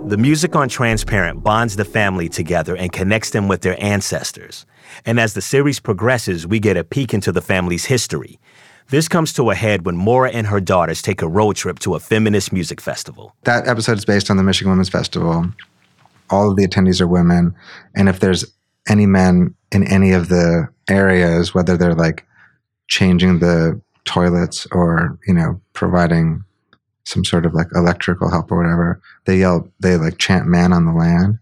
The 0.07 0.17
music 0.17 0.55
on 0.55 0.67
Transparent 0.67 1.43
bonds 1.43 1.75
the 1.75 1.85
family 1.85 2.27
together 2.27 2.75
and 2.75 2.91
connects 2.91 3.29
them 3.29 3.47
with 3.47 3.61
their 3.61 3.81
ancestors. 3.81 4.65
And 5.05 5.19
as 5.19 5.35
the 5.35 5.41
series 5.41 5.79
progresses, 5.79 6.45
we 6.45 6.59
get 6.59 6.75
a 6.75 6.83
peek 6.83 7.13
into 7.13 7.31
the 7.31 7.41
family's 7.41 7.85
history. 7.85 8.39
This 8.89 9.07
comes 9.07 9.31
to 9.33 9.51
a 9.51 9.55
head 9.55 9.85
when 9.85 9.95
Maura 9.95 10.31
and 10.31 10.47
her 10.47 10.59
daughters 10.59 11.01
take 11.01 11.21
a 11.21 11.27
road 11.27 11.55
trip 11.55 11.79
to 11.79 11.95
a 11.95 11.99
feminist 11.99 12.51
music 12.51 12.81
festival. 12.81 13.35
That 13.43 13.67
episode 13.67 13.99
is 13.99 14.03
based 14.03 14.29
on 14.29 14.37
the 14.37 14.43
Michigan 14.43 14.71
Women's 14.71 14.89
Festival. 14.89 15.45
All 16.29 16.49
of 16.49 16.57
the 16.57 16.67
attendees 16.67 16.99
are 16.99 17.07
women. 17.07 17.55
And 17.95 18.09
if 18.09 18.19
there's 18.19 18.43
any 18.89 19.05
men 19.05 19.55
in 19.71 19.87
any 19.87 20.11
of 20.11 20.29
the 20.29 20.67
areas, 20.89 21.53
whether 21.53 21.77
they're 21.77 21.95
like 21.95 22.25
changing 22.87 23.39
the 23.39 23.79
toilets 24.05 24.67
or, 24.71 25.17
you 25.27 25.33
know, 25.33 25.61
providing 25.73 26.43
some 27.05 27.25
sort 27.25 27.45
of 27.45 27.53
like 27.53 27.67
electrical 27.75 28.29
help 28.29 28.51
or 28.51 28.57
whatever, 28.57 29.01
they 29.25 29.39
yell, 29.39 29.67
they 29.79 29.97
like 29.97 30.17
chant 30.17 30.47
man 30.47 30.73
on 30.73 30.85
the 30.85 30.93
land. 30.93 31.39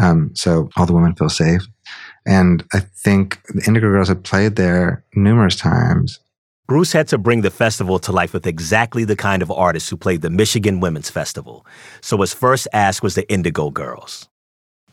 Um, 0.00 0.30
so 0.34 0.70
all 0.76 0.86
the 0.86 0.92
women 0.92 1.14
feel 1.14 1.28
safe. 1.28 1.62
And 2.26 2.64
I 2.72 2.80
think 2.80 3.40
the 3.48 3.64
Indigo 3.66 3.88
Girls 3.88 4.08
had 4.08 4.24
played 4.24 4.56
there 4.56 5.04
numerous 5.14 5.56
times. 5.56 6.20
Bruce 6.66 6.92
had 6.92 7.08
to 7.08 7.18
bring 7.18 7.40
the 7.40 7.50
festival 7.50 7.98
to 7.98 8.12
life 8.12 8.32
with 8.32 8.46
exactly 8.46 9.04
the 9.04 9.16
kind 9.16 9.42
of 9.42 9.50
artists 9.50 9.88
who 9.88 9.96
played 9.96 10.22
the 10.22 10.30
Michigan 10.30 10.78
Women's 10.78 11.10
Festival. 11.10 11.66
So 12.00 12.16
his 12.18 12.32
first 12.32 12.68
ask 12.72 13.02
was 13.02 13.16
the 13.16 13.28
Indigo 13.30 13.70
Girls. 13.70 14.28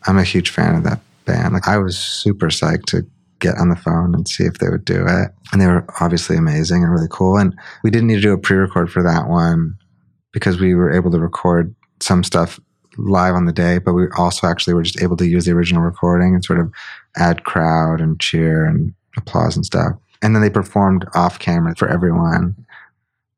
I'm 0.07 0.17
a 0.17 0.23
huge 0.23 0.49
fan 0.49 0.75
of 0.75 0.83
that 0.85 0.99
band. 1.25 1.53
Like 1.53 1.67
I 1.67 1.77
was 1.77 1.99
super 1.99 2.47
psyched 2.47 2.85
to 2.87 3.05
get 3.39 3.57
on 3.59 3.69
the 3.69 3.75
phone 3.75 4.15
and 4.15 4.27
see 4.27 4.45
if 4.45 4.57
they 4.57 4.69
would 4.69 4.85
do 4.85 5.05
it. 5.07 5.31
And 5.51 5.61
they 5.61 5.67
were 5.67 5.85
obviously 6.01 6.37
amazing 6.37 6.81
and 6.81 6.91
really 6.91 7.09
cool. 7.11 7.37
And 7.37 7.55
we 7.83 7.91
didn't 7.91 8.07
need 8.07 8.15
to 8.15 8.21
do 8.21 8.33
a 8.33 8.39
pre-record 8.39 8.91
for 8.91 9.03
that 9.03 9.27
one 9.27 9.77
because 10.37 10.59
we 10.59 10.75
were 10.75 10.91
able 10.91 11.09
to 11.09 11.17
record 11.17 11.73
some 11.99 12.23
stuff 12.23 12.59
live 12.95 13.33
on 13.33 13.45
the 13.45 13.51
day, 13.51 13.79
but 13.79 13.93
we 13.93 14.05
also 14.15 14.45
actually 14.45 14.75
were 14.75 14.83
just 14.83 15.01
able 15.01 15.17
to 15.17 15.25
use 15.25 15.45
the 15.45 15.51
original 15.51 15.81
recording 15.81 16.35
and 16.35 16.45
sort 16.45 16.59
of 16.59 16.71
add 17.15 17.43
crowd 17.43 17.99
and 17.99 18.19
cheer 18.19 18.63
and 18.63 18.93
applause 19.17 19.55
and 19.55 19.65
stuff. 19.65 19.93
And 20.21 20.35
then 20.35 20.43
they 20.43 20.49
performed 20.51 21.07
off 21.15 21.39
camera 21.39 21.75
for 21.75 21.87
everyone. 21.87 22.55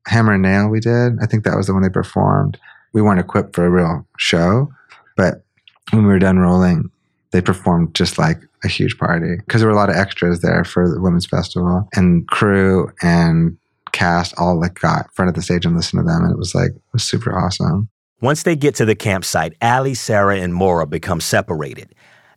Hammer 0.07 0.33
and 0.33 0.43
Nail, 0.43 0.67
we 0.67 0.81
did. 0.81 1.13
I 1.21 1.25
think 1.25 1.45
that 1.45 1.55
was 1.55 1.67
the 1.67 1.73
one 1.73 1.83
they 1.83 1.89
performed. 1.89 2.57
We 2.91 3.01
weren't 3.01 3.19
equipped 3.21 3.55
for 3.55 3.65
a 3.65 3.69
real 3.69 4.05
show, 4.17 4.69
but 5.15 5.43
when 5.91 6.03
we 6.03 6.11
were 6.11 6.19
done 6.19 6.39
rolling, 6.39 6.91
they 7.31 7.41
performed 7.41 7.95
just 7.95 8.17
like 8.17 8.41
a 8.65 8.67
huge 8.67 8.97
party 8.97 9.37
because 9.37 9.61
there 9.61 9.69
were 9.69 9.75
a 9.75 9.79
lot 9.79 9.89
of 9.89 9.95
extras 9.95 10.41
there 10.41 10.65
for 10.65 10.89
the 10.89 10.99
women's 10.99 11.25
festival 11.25 11.87
and 11.93 12.27
crew 12.27 12.91
and 13.01 13.57
cast 13.91 14.33
all 14.37 14.59
like 14.59 14.79
got 14.79 15.05
in 15.05 15.11
front 15.13 15.29
of 15.29 15.35
the 15.35 15.41
stage 15.41 15.65
and 15.65 15.75
listened 15.75 15.99
to 15.99 16.03
them 16.03 16.23
and 16.23 16.31
it 16.31 16.37
was 16.37 16.55
like 16.55 16.71
it 16.71 16.93
was 16.93 17.03
super 17.03 17.37
awesome 17.37 17.89
once 18.21 18.43
they 18.43 18.55
get 18.55 18.75
to 18.75 18.85
the 18.85 18.95
campsite 18.95 19.53
ali 19.61 19.93
sarah 19.93 20.37
and 20.37 20.53
Maura 20.53 20.85
become 20.85 21.21
separated 21.21 21.93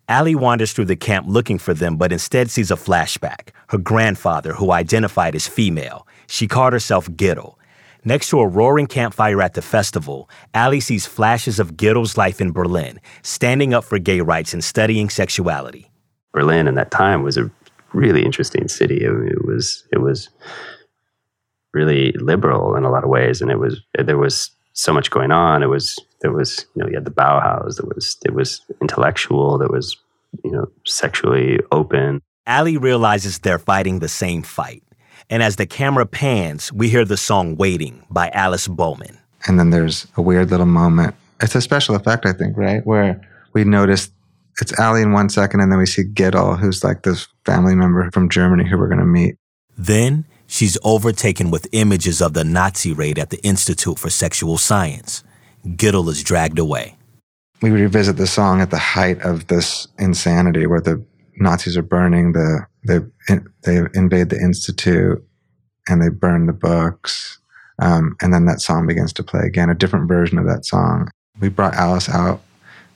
ali 0.09 0.35
wanders 0.35 0.73
through 0.73 0.85
the 0.85 0.97
camp 0.97 1.27
looking 1.29 1.59
for 1.59 1.75
them 1.75 1.97
but 1.97 2.13
instead 2.13 2.51
sees 2.51 2.71
a 2.71 2.77
flashback 2.77 3.49
her 3.69 3.79
grandfather 3.79 4.55
who 4.55 4.73
identified 4.73 5.35
as 5.35 5.47
female 5.47 6.07
she 6.33 6.49
called 6.49 6.73
herself 6.73 7.09
Gittel. 7.11 7.57
Next 8.07 8.31
to 8.31 8.41
a 8.41 8.47
roaring 8.47 8.87
campfire 8.87 9.43
at 9.43 9.53
the 9.53 9.61
festival, 9.61 10.31
Ali 10.55 10.81
sees 10.81 11.05
flashes 11.05 11.61
of 11.61 11.75
Gittel's 11.77 12.17
life 12.17 12.41
in 12.41 12.53
Berlin, 12.53 12.99
standing 13.23 13.75
up 13.75 13.85
for 13.85 13.99
gay 13.99 14.23
rights 14.23 14.55
and 14.55 14.65
studying 14.65 15.11
sexuality. 15.11 15.91
Berlin 16.33 16.67
in 16.67 16.75
that 16.77 16.91
time 16.91 17.23
was 17.23 17.37
a 17.37 17.51
really 17.93 18.25
interesting 18.25 18.67
city. 18.67 19.05
It, 19.05 19.45
was 19.45 19.87
it 19.93 19.99
was 19.99 20.31
really 21.73 22.13
liberal 22.13 22.77
in 22.77 22.85
a 22.85 22.91
lot 22.91 23.05
of 23.05 23.11
ways, 23.11 23.41
and 23.41 23.51
it 23.51 23.59
was 23.59 23.81
there 23.95 24.19
was 24.19 24.51
so 24.73 24.93
much 24.93 25.11
going 25.11 25.33
on. 25.33 25.63
It 25.63 25.69
was 25.69 25.99
there 26.21 26.33
was 26.33 26.67
you 26.75 26.83
know 26.83 26.89
you 26.89 26.95
had 26.95 27.05
the 27.05 27.11
Bauhaus. 27.11 27.77
There 27.77 27.91
was 27.95 28.17
it 28.25 28.35
was 28.35 28.61
intellectual. 28.81 29.59
There 29.59 29.69
was 29.69 29.97
you 30.45 30.51
know 30.51 30.69
sexually 30.85 31.59
open. 31.71 32.21
Ali 32.47 32.77
realizes 32.77 33.39
they're 33.39 33.59
fighting 33.59 34.01
the 34.01 34.09
same 34.09 34.43
fight, 34.43 34.83
and 35.31 35.43
as 35.43 35.57
the 35.57 35.67
camera 35.67 36.07
pans, 36.07 36.73
we 36.73 36.89
hear 36.89 37.05
the 37.05 37.17
song 37.17 37.57
"Waiting" 37.57 38.05
by 38.11 38.31
Alice 38.31 38.69
Boman. 38.69 39.19
And 39.47 39.59
then 39.59 39.71
there's 39.71 40.07
a 40.17 40.23
weird 40.23 40.51
little 40.51 40.67
moment. 40.67 41.15
It's 41.41 41.57
a 41.57 41.61
special 41.61 41.97
effect, 41.97 42.25
I 42.25 42.33
think, 42.33 42.57
right, 42.57 42.87
where 42.87 43.21
we 43.53 43.65
notice 43.65 44.11
it's 44.61 44.79
Ali 44.79 45.03
in 45.03 45.13
one 45.13 45.29
second, 45.29 45.61
and 45.61 45.73
then 45.73 45.79
we 45.79 45.87
see 45.87 46.05
Gittel, 46.05 46.59
who's 46.59 46.85
like 46.85 47.03
this 47.03 47.27
family 47.45 47.75
member 47.75 48.11
from 48.13 48.29
Germany 48.29 48.69
who 48.69 48.79
we're 48.79 48.89
going 48.89 48.99
to 48.99 49.05
meet. 49.05 49.37
Then 49.77 50.25
she's 50.53 50.77
overtaken 50.85 51.51
with 51.51 51.67
images 51.73 52.21
of 52.21 52.35
the 52.35 52.45
Nazi 52.45 52.93
raid 52.93 53.19
at 53.19 53.31
the 53.31 53.43
Institute 53.43 53.99
for 53.99 54.11
Sexual 54.11 54.59
Science. 54.59 55.25
Gittel 55.67 56.09
is 56.11 56.23
dragged 56.23 56.59
away. 56.59 56.97
We 57.63 57.71
revisit 57.71 58.19
the 58.19 58.27
song 58.27 58.61
at 58.61 58.71
the 58.71 58.79
height 58.79 59.23
of 59.23 59.47
this 59.47 59.89
insanity 59.99 60.67
where 60.67 60.81
the 60.81 61.03
Nazis 61.39 61.77
are 61.79 61.83
burning 61.83 62.33
the, 62.33 62.67
they, 62.87 62.99
they 63.65 63.79
invade 63.95 64.29
the 64.29 64.39
Institute 64.39 65.25
and 65.89 66.03
they 66.03 66.11
burn 66.11 66.47
the 66.47 66.53
books. 66.53 67.39
Um, 67.79 68.15
and 68.21 68.35
then 68.35 68.45
that 68.45 68.61
song 68.61 68.87
begins 68.87 69.15
to 69.15 69.23
play 69.23 69.41
again, 69.47 69.71
a 69.71 69.75
different 69.75 70.07
version 70.07 70.37
of 70.39 70.47
that 70.47 70.67
song. 70.67 71.09
We 71.41 71.49
brought 71.49 71.75
Alice 71.75 72.11
out 72.11 72.43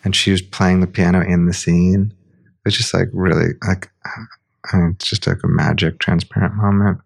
and 0.04 0.14
she 0.14 0.30
was 0.30 0.42
playing 0.42 0.80
the 0.80 0.86
piano 0.86 1.22
in 1.22 1.46
the 1.46 1.54
scene. 1.54 2.12
It's 2.66 2.76
just 2.76 2.92
like 2.92 3.08
really 3.12 3.54
like 3.66 3.90
I 4.72 4.76
mean, 4.76 4.90
it's 4.90 5.08
just 5.08 5.26
like 5.26 5.38
a 5.44 5.48
magic, 5.48 5.98
transparent 5.98 6.54
moment. 6.54 6.98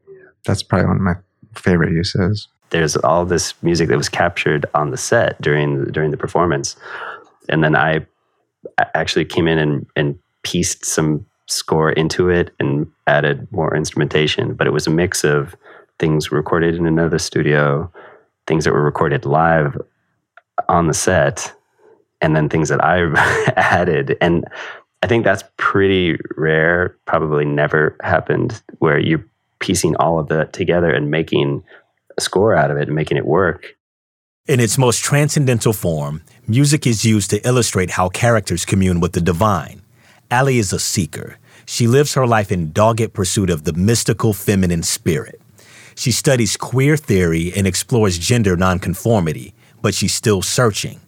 That's 0.46 0.62
probably 0.62 0.86
one 0.86 0.96
of 0.96 1.02
my 1.02 1.14
favorite 1.54 1.92
uses. 1.92 2.48
There's 2.70 2.96
all 2.96 3.24
this 3.24 3.60
music 3.62 3.88
that 3.88 3.96
was 3.96 4.08
captured 4.08 4.64
on 4.74 4.90
the 4.90 4.96
set 4.96 5.40
during 5.42 5.86
during 5.86 6.10
the 6.10 6.16
performance, 6.16 6.76
and 7.48 7.64
then 7.64 7.74
I 7.74 8.06
actually 8.94 9.24
came 9.24 9.48
in 9.48 9.58
and, 9.58 9.86
and 9.96 10.18
pieced 10.42 10.84
some 10.84 11.26
score 11.46 11.90
into 11.92 12.28
it 12.28 12.54
and 12.60 12.86
added 13.06 13.48
more 13.50 13.76
instrumentation. 13.76 14.54
But 14.54 14.66
it 14.66 14.72
was 14.72 14.86
a 14.86 14.90
mix 14.90 15.24
of 15.24 15.56
things 15.98 16.30
recorded 16.30 16.74
in 16.74 16.86
another 16.86 17.18
studio, 17.18 17.90
things 18.46 18.64
that 18.64 18.72
were 18.72 18.82
recorded 18.82 19.24
live 19.24 19.76
on 20.68 20.86
the 20.86 20.94
set, 20.94 21.52
and 22.20 22.36
then 22.36 22.48
things 22.48 22.68
that 22.68 22.84
I've 22.84 23.14
added. 23.56 24.16
And 24.20 24.44
I 25.02 25.06
think 25.06 25.24
that's 25.24 25.44
pretty 25.56 26.18
rare, 26.36 26.96
probably 27.06 27.44
never 27.44 27.96
happened 28.02 28.62
where 28.78 28.98
you're 28.98 29.24
piecing 29.60 29.96
all 29.96 30.18
of 30.18 30.28
that 30.28 30.52
together 30.52 30.90
and 30.90 31.10
making 31.10 31.62
a 32.16 32.20
score 32.20 32.54
out 32.54 32.70
of 32.70 32.76
it 32.76 32.88
and 32.88 32.94
making 32.94 33.16
it 33.16 33.26
work. 33.26 33.76
In 34.48 34.58
its 34.58 34.78
most 34.78 35.04
transcendental 35.04 35.72
form, 35.72 36.22
music 36.48 36.86
is 36.86 37.04
used 37.04 37.30
to 37.30 37.46
illustrate 37.46 37.90
how 37.90 38.08
characters 38.08 38.64
commune 38.64 38.98
with 38.98 39.12
the 39.12 39.20
divine. 39.20 39.82
Ali 40.30 40.58
is 40.58 40.72
a 40.72 40.78
seeker. 40.78 41.38
She 41.66 41.86
lives 41.86 42.14
her 42.14 42.26
life 42.26 42.50
in 42.50 42.72
dogged 42.72 43.12
pursuit 43.12 43.50
of 43.50 43.64
the 43.64 43.72
mystical 43.74 44.32
feminine 44.32 44.82
spirit. 44.82 45.40
She 45.94 46.10
studies 46.10 46.56
queer 46.56 46.96
theory 46.96 47.52
and 47.54 47.66
explores 47.66 48.18
gender 48.18 48.56
nonconformity, 48.56 49.54
but 49.82 49.94
she's 49.94 50.14
still 50.14 50.42
searching 50.42 51.00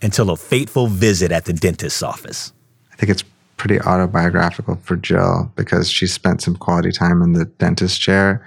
until 0.00 0.30
a 0.30 0.36
fateful 0.36 0.86
visit 0.86 1.32
at 1.32 1.44
the 1.44 1.52
dentist's 1.52 2.02
office. 2.02 2.52
I 2.92 2.96
think 2.96 3.10
it's 3.10 3.24
pretty 3.58 3.80
autobiographical 3.80 4.76
for 4.82 4.96
Jill 4.96 5.52
because 5.56 5.90
she 5.90 6.06
spent 6.06 6.40
some 6.40 6.56
quality 6.56 6.90
time 6.90 7.20
in 7.22 7.32
the 7.34 7.44
dentist 7.44 8.00
chair 8.00 8.46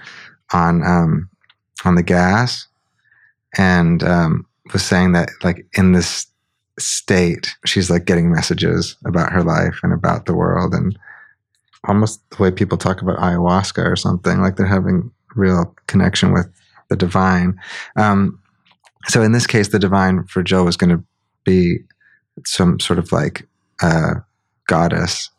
on 0.54 0.84
um, 0.84 1.30
on 1.86 1.96
the 1.96 2.04
gas, 2.04 2.68
and 3.58 4.04
um, 4.04 4.46
was 4.74 4.84
saying 4.84 5.12
that 5.12 5.30
like 5.44 5.66
in 5.78 5.92
this 5.92 6.26
state, 6.80 7.56
she's 7.66 7.90
like 7.92 8.06
getting 8.06 8.32
messages 8.32 8.96
about 9.06 9.32
her 9.32 9.44
life 9.44 9.80
and 9.84 9.94
about 9.94 10.26
the 10.26 10.34
world, 10.34 10.74
and 10.74 10.98
almost 11.88 12.22
the 12.32 12.42
way 12.42 12.52
people 12.52 12.78
talk 12.78 13.02
about 13.02 13.20
ayahuasca 13.20 13.86
or 13.86 13.96
something 13.96 14.42
like 14.42 14.56
they're 14.56 14.66
having 14.66 15.12
real 15.36 15.76
connection 15.88 16.32
with 16.34 16.48
the 16.90 16.96
divine. 16.96 17.60
Um, 17.96 18.40
so 19.08 19.22
in 19.22 19.32
this 19.32 19.48
case, 19.48 19.70
the 19.70 19.80
divine 19.80 20.26
for 20.26 20.44
Jill 20.44 20.66
was 20.66 20.78
going 20.78 20.96
to 20.96 21.04
be 21.44 21.78
some 22.46 22.80
sort 22.80 23.00
of 23.00 23.12
like 23.12 23.48
uh, 23.82 24.16
goddess. 24.68 25.30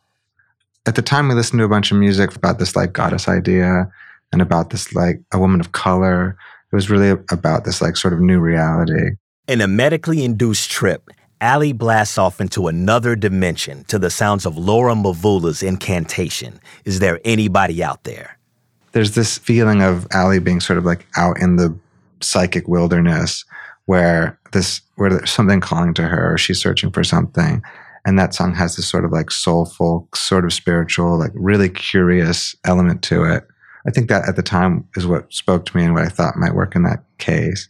At 0.87 0.95
the 0.95 1.03
time, 1.03 1.29
we 1.29 1.35
listened 1.35 1.59
to 1.61 1.65
a 1.65 1.69
bunch 1.69 1.93
of 1.93 1.99
music 1.99 2.35
about 2.35 2.59
this 2.59 2.75
like 2.75 2.93
goddess 2.93 3.29
idea 3.29 3.91
and 4.33 4.43
about 4.43 4.71
this 4.71 4.95
like 4.95 5.21
a 5.33 5.39
woman 5.39 5.61
of 5.61 5.73
color. 5.73 6.37
It 6.73 6.75
was 6.75 6.91
really 6.91 7.11
about 7.31 7.65
this 7.65 7.81
like 7.81 7.97
sort 7.97 8.15
of 8.15 8.21
new 8.21 8.41
reality. 8.41 9.17
In 9.47 9.61
a 9.61 9.69
medically 9.69 10.25
induced 10.25 10.71
trip, 10.71 11.11
Ali 11.41 11.73
blasts 11.73 12.19
off 12.19 12.41
into 12.41 12.69
another 12.69 13.17
dimension 13.17 13.85
to 13.85 13.99
the 13.99 14.11
sounds 14.11 14.47
of 14.47 14.57
Laura 14.57 14.95
Mvula's 14.95 15.63
incantation. 15.63 16.61
Is 16.85 17.01
there 17.01 17.21
anybody 17.25 17.83
out 17.83 18.05
there? 18.05 18.39
There's 18.93 19.15
this 19.15 19.39
feeling 19.39 19.83
of 19.83 20.07
Ali 20.15 20.39
being 20.39 20.61
sort 20.61 20.79
of 20.79 20.85
like 20.85 21.07
out 21.17 21.41
in 21.41 21.57
the 21.57 21.77
psychic 22.21 22.69
wilderness 22.69 23.45
where 23.87 24.39
this 24.53 24.81
where 24.97 25.11
there's 25.11 25.31
something 25.31 25.61
calling 25.61 25.95
to 25.95 26.03
her 26.03 26.35
or 26.35 26.39
she's 26.39 26.61
searching 26.61 26.91
for 26.91 27.03
something 27.03 27.63
and 28.05 28.19
that 28.19 28.35
song 28.35 28.55
has 28.55 28.77
this 28.77 28.89
sort 28.89 29.05
of 29.05 29.13
like 29.13 29.31
soulful 29.31 30.09
sort 30.15 30.45
of 30.45 30.53
spiritual 30.53 31.19
like 31.19 31.33
really 31.35 31.69
curious 31.69 32.55
element 32.65 33.03
to 33.03 33.25
it 33.25 33.47
i 33.87 33.91
think 33.91 34.09
that 34.09 34.29
at 34.29 34.37
the 34.37 34.43
time 34.43 34.87
is 34.97 35.07
what 35.07 35.33
spoke 35.33 35.65
to 35.65 35.77
me 35.77 35.85
and 35.85 35.95
what 35.95 36.05
i 36.05 36.09
thought 36.09 36.37
might 36.37 36.55
work 36.55 36.75
in 36.75 36.83
that 36.83 37.05
case 37.19 37.69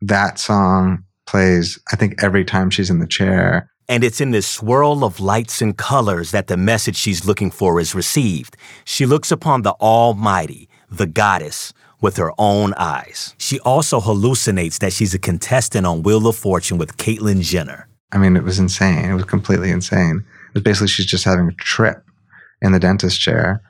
that 0.00 0.38
song 0.38 1.02
plays 1.26 1.78
i 1.92 1.96
think 1.96 2.22
every 2.22 2.44
time 2.44 2.70
she's 2.70 2.90
in 2.90 2.98
the 2.98 3.06
chair 3.06 3.70
and 3.88 4.02
it's 4.02 4.20
in 4.20 4.30
this 4.30 4.46
swirl 4.46 5.04
of 5.04 5.20
lights 5.20 5.60
and 5.60 5.76
colors 5.76 6.30
that 6.30 6.46
the 6.46 6.56
message 6.56 6.96
she's 6.96 7.26
looking 7.26 7.50
for 7.50 7.78
is 7.78 7.94
received. 7.94 8.56
She 8.86 9.04
looks 9.04 9.30
upon 9.30 9.60
the 9.60 9.72
Almighty, 9.72 10.70
the 10.90 11.06
Goddess, 11.06 11.74
with 12.00 12.16
her 12.16 12.32
own 12.38 12.72
eyes. 12.78 13.34
She 13.36 13.60
also 13.60 14.00
hallucinates 14.00 14.78
that 14.78 14.94
she's 14.94 15.12
a 15.12 15.18
contestant 15.18 15.86
on 15.86 16.02
Wheel 16.02 16.26
of 16.26 16.36
Fortune 16.36 16.78
with 16.78 16.96
Caitlyn 16.96 17.42
Jenner. 17.42 17.86
I 18.14 18.18
mean, 18.18 18.36
it 18.36 18.44
was 18.44 18.58
insane. 18.58 19.10
It 19.10 19.14
was 19.14 19.24
completely 19.24 19.70
insane. 19.70 20.24
It 20.48 20.54
was 20.54 20.62
basically 20.62 20.88
she's 20.88 21.06
just 21.06 21.24
having 21.24 21.48
a 21.48 21.54
trip 21.54 22.02
in 22.62 22.72
the 22.72 22.78
dentist 22.78 23.20
chair. 23.20 23.60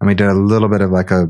And 0.00 0.08
we 0.08 0.14
did 0.14 0.28
a 0.28 0.34
little 0.34 0.68
bit 0.68 0.80
of 0.80 0.90
like 0.90 1.10
a 1.10 1.28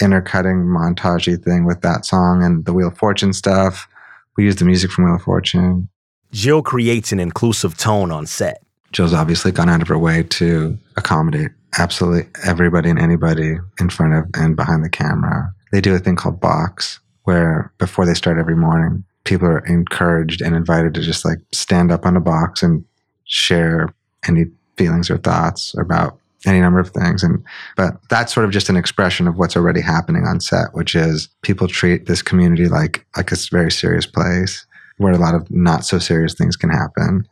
intercutting 0.00 0.64
montagey 0.64 1.42
thing 1.42 1.64
with 1.64 1.80
that 1.82 2.04
song 2.04 2.42
and 2.42 2.64
the 2.64 2.72
Wheel 2.72 2.88
of 2.88 2.98
Fortune 2.98 3.32
stuff. 3.32 3.88
We 4.36 4.44
used 4.44 4.58
the 4.58 4.64
music 4.64 4.90
from 4.90 5.04
Wheel 5.04 5.16
of 5.16 5.22
Fortune. 5.22 5.88
Jill 6.32 6.62
creates 6.62 7.12
an 7.12 7.20
inclusive 7.20 7.76
tone 7.76 8.10
on 8.10 8.26
set. 8.26 8.62
Jill's 8.92 9.14
obviously 9.14 9.52
gone 9.52 9.68
out 9.68 9.82
of 9.82 9.88
her 9.88 9.98
way 9.98 10.22
to 10.24 10.76
accommodate 10.96 11.50
absolutely 11.78 12.28
everybody 12.44 12.90
and 12.90 12.98
anybody 12.98 13.56
in 13.80 13.88
front 13.88 14.12
of 14.12 14.24
and 14.34 14.56
behind 14.56 14.84
the 14.84 14.90
camera 14.90 15.54
they 15.72 15.80
do 15.80 15.94
a 15.94 15.98
thing 15.98 16.14
called 16.14 16.40
box 16.40 17.00
where 17.24 17.72
before 17.78 18.06
they 18.06 18.14
start 18.14 18.38
every 18.38 18.54
morning, 18.54 19.04
people 19.24 19.46
are 19.46 19.64
encouraged 19.66 20.40
and 20.40 20.54
invited 20.56 20.94
to 20.94 21.00
just 21.00 21.24
like 21.24 21.38
stand 21.52 21.90
up 21.92 22.06
on 22.06 22.16
a 22.16 22.20
box 22.20 22.62
and 22.62 22.84
share 23.24 23.94
any 24.26 24.44
feelings 24.76 25.10
or 25.10 25.18
thoughts 25.18 25.74
about 25.78 26.18
any 26.44 26.60
number 26.60 26.80
of 26.80 26.90
things 26.90 27.22
and 27.22 27.42
but 27.76 27.94
that's 28.08 28.34
sort 28.34 28.44
of 28.44 28.50
just 28.50 28.68
an 28.68 28.76
expression 28.76 29.28
of 29.28 29.38
what's 29.38 29.56
already 29.56 29.80
happening 29.80 30.26
on 30.26 30.40
set 30.40 30.74
which 30.74 30.96
is 30.96 31.28
people 31.42 31.68
treat 31.68 32.06
this 32.06 32.20
community 32.20 32.66
like 32.66 33.06
like 33.16 33.30
a 33.30 33.36
very 33.52 33.70
serious 33.70 34.06
place 34.06 34.66
where 35.02 35.12
a 35.12 35.18
lot 35.18 35.34
of 35.34 35.50
not 35.50 35.84
so 35.84 35.98
serious 35.98 36.34
things 36.34 36.56
can 36.56 36.70
happen. 36.70 37.26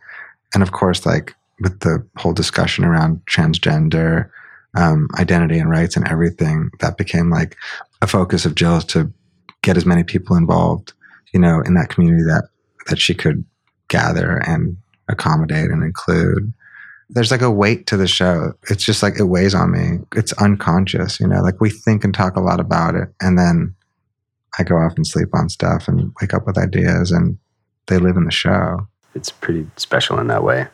And 0.55 0.63
of 0.63 0.73
course, 0.73 1.07
like 1.07 1.35
with 1.61 1.81
the 1.81 2.05
whole 2.17 2.33
discussion 2.33 2.85
around 2.85 3.21
transgender 3.27 4.29
um, 4.77 5.09
identity 5.19 5.59
and 5.59 5.71
rights 5.71 5.97
and 5.97 6.07
everything, 6.09 6.71
that 6.81 6.97
became 6.97 7.31
like 7.31 7.57
a 8.03 8.07
focus 8.07 8.45
of 8.45 8.55
Jill's 8.55 8.85
to 8.87 9.13
get 9.63 9.77
as 9.77 9.87
many 9.87 10.05
people 10.05 10.37
involved, 10.37 10.93
you 11.33 11.41
know, 11.41 11.61
in 11.65 11.75
that 11.75 11.89
community 11.89 12.25
that 12.25 12.49
that 12.89 12.99
she 12.99 13.15
could 13.15 13.45
gather 13.89 14.39
and 14.39 14.77
accommodate 15.09 15.71
and 15.71 15.83
include. 15.83 16.53
There's 17.11 17.33
like 17.33 17.43
a 17.43 17.51
weight 17.51 17.87
to 17.89 17.97
the 17.97 18.07
show. 18.07 18.53
It's 18.71 18.85
just 18.85 19.03
like 19.03 19.19
it 19.19 19.25
weighs 19.25 19.55
on 19.55 19.73
me. 19.73 19.99
It's 20.15 20.33
unconscious, 20.35 21.19
you 21.19 21.27
know, 21.27 21.43
like 21.43 21.61
we 21.61 21.69
think 21.69 22.05
and 22.05 22.15
talk 22.15 22.37
a 22.37 22.41
lot 22.41 22.61
about 22.61 22.95
it. 22.95 23.09
And 23.21 23.37
then 23.37 23.75
I 24.59 24.63
go 24.63 24.77
off 24.77 24.95
and 24.97 25.07
sleep 25.07 25.29
on 25.35 25.49
stuff 25.49 25.89
and 25.89 26.13
wake 26.21 26.33
up 26.33 26.47
with 26.47 26.57
ideas 26.57 27.11
and 27.11 27.37
they 27.89 27.99
live 27.99 28.17
in 28.17 28.25
the 28.25 28.31
show. 28.31 28.87
It's 29.15 29.31
pretty 29.31 29.69
special 29.77 30.21
in 30.21 30.29
that 30.29 30.45
way. 30.45 30.69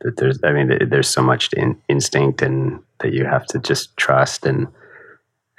That 0.00 0.16
there's, 0.16 0.40
I 0.42 0.52
mean, 0.52 0.88
there's 0.90 1.08
so 1.08 1.22
much 1.22 1.52
in, 1.52 1.80
instinct 1.88 2.42
and 2.42 2.82
that 2.98 3.12
you 3.12 3.24
have 3.24 3.46
to 3.46 3.60
just 3.60 3.96
trust 3.96 4.44
and, 4.44 4.66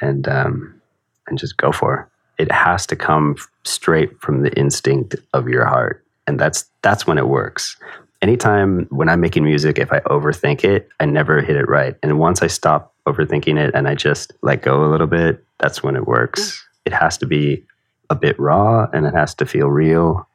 and, 0.01 0.27
um, 0.27 0.81
and 1.27 1.39
just 1.39 1.55
go 1.55 1.71
for. 1.71 2.11
It 2.37 2.51
has 2.51 2.85
to 2.87 2.95
come 2.95 3.35
straight 3.63 4.19
from 4.19 4.43
the 4.43 4.53
instinct 4.57 5.15
of 5.33 5.47
your 5.47 5.65
heart. 5.65 6.03
And 6.27 6.39
that's 6.39 6.65
that's 6.81 7.07
when 7.07 7.17
it 7.17 7.27
works. 7.27 7.77
Anytime 8.21 8.87
when 8.89 9.09
i'm 9.09 9.21
making 9.21 9.43
music 9.43 9.77
if 9.77 9.91
i 9.91 9.99
overthink 10.01 10.63
it 10.63 10.89
i 10.99 11.05
never 11.05 11.41
hit 11.41 11.55
it 11.55 11.67
right. 11.67 11.95
And 12.01 12.17
once 12.17 12.41
i 12.41 12.47
stop 12.47 12.93
overthinking 13.07 13.59
it 13.59 13.75
and 13.75 13.87
i 13.87 13.93
just 13.93 14.33
let 14.41 14.61
go 14.61 14.83
a 14.83 14.89
little 14.89 15.07
bit 15.07 15.43
that's 15.59 15.83
when 15.83 15.95
it 15.95 16.07
works. 16.07 16.41
Mm. 16.41 16.61
It 16.85 16.93
has 16.93 17.17
to 17.19 17.25
be 17.25 17.63
a 18.09 18.15
bit 18.15 18.39
raw 18.39 18.87
and 18.93 19.05
it 19.05 19.13
has 19.13 19.33
to 19.35 19.45
feel 19.45 19.67
real. 19.67 20.27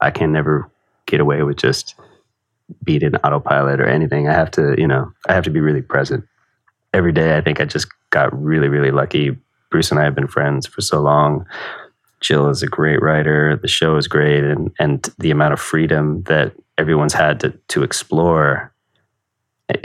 I 0.00 0.10
can 0.10 0.32
never 0.32 0.70
get 1.06 1.20
away 1.20 1.42
with 1.42 1.56
just 1.56 1.94
beating 2.82 3.14
autopilot 3.16 3.80
or 3.80 3.86
anything. 3.86 4.28
I 4.28 4.32
have 4.32 4.50
to 4.52 4.74
you 4.78 4.86
know 4.86 5.12
i 5.28 5.32
have 5.34 5.44
to 5.44 5.50
be 5.50 5.60
really 5.60 5.82
present. 5.82 6.24
Every 6.92 7.12
day 7.12 7.36
i 7.36 7.40
think 7.40 7.60
i 7.60 7.64
just 7.64 7.88
got 8.10 8.30
really 8.40 8.68
really 8.68 8.92
lucky 8.92 9.36
bruce 9.74 9.90
and 9.90 9.98
i 9.98 10.04
have 10.04 10.14
been 10.14 10.28
friends 10.28 10.68
for 10.68 10.80
so 10.80 11.00
long 11.00 11.44
Jill 12.24 12.48
is 12.48 12.62
a 12.62 12.66
great 12.66 13.02
writer. 13.02 13.54
The 13.54 13.68
show 13.68 13.98
is 13.98 14.08
great, 14.08 14.44
and 14.44 14.72
and 14.78 15.02
the 15.18 15.30
amount 15.30 15.52
of 15.52 15.60
freedom 15.60 16.22
that 16.22 16.54
everyone's 16.78 17.12
had 17.12 17.38
to 17.40 17.50
to 17.68 17.82
explore 17.82 18.72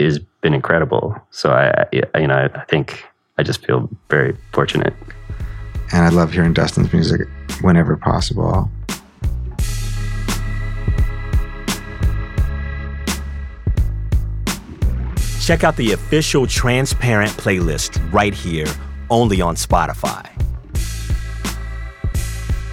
has 0.00 0.18
been 0.40 0.54
incredible. 0.54 1.14
So 1.30 1.50
I, 1.52 1.86
I 2.14 2.18
you 2.18 2.26
know, 2.26 2.48
I 2.54 2.64
think 2.64 3.04
I 3.36 3.42
just 3.42 3.66
feel 3.66 3.90
very 4.08 4.34
fortunate. 4.52 4.94
And 5.92 6.02
I 6.02 6.08
love 6.08 6.32
hearing 6.32 6.54
Dustin's 6.54 6.90
music 6.94 7.28
whenever 7.60 7.94
possible. 7.98 8.70
Check 15.42 15.62
out 15.62 15.76
the 15.76 15.92
official 15.92 16.46
Transparent 16.46 17.32
playlist 17.32 18.00
right 18.12 18.32
here, 18.32 18.66
only 19.10 19.40
on 19.40 19.56
Spotify. 19.56 20.26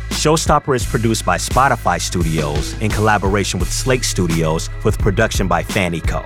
Showstopper 0.10 0.76
is 0.76 0.86
produced 0.86 1.26
by 1.26 1.38
Spotify 1.38 2.02
Studios 2.02 2.74
in 2.82 2.90
collaboration 2.90 3.60
with 3.60 3.72
Slate 3.72 4.04
Studios 4.04 4.70
with 4.84 4.98
production 4.98 5.48
by 5.48 5.64
Fannie 5.64 6.02
Co. 6.02 6.26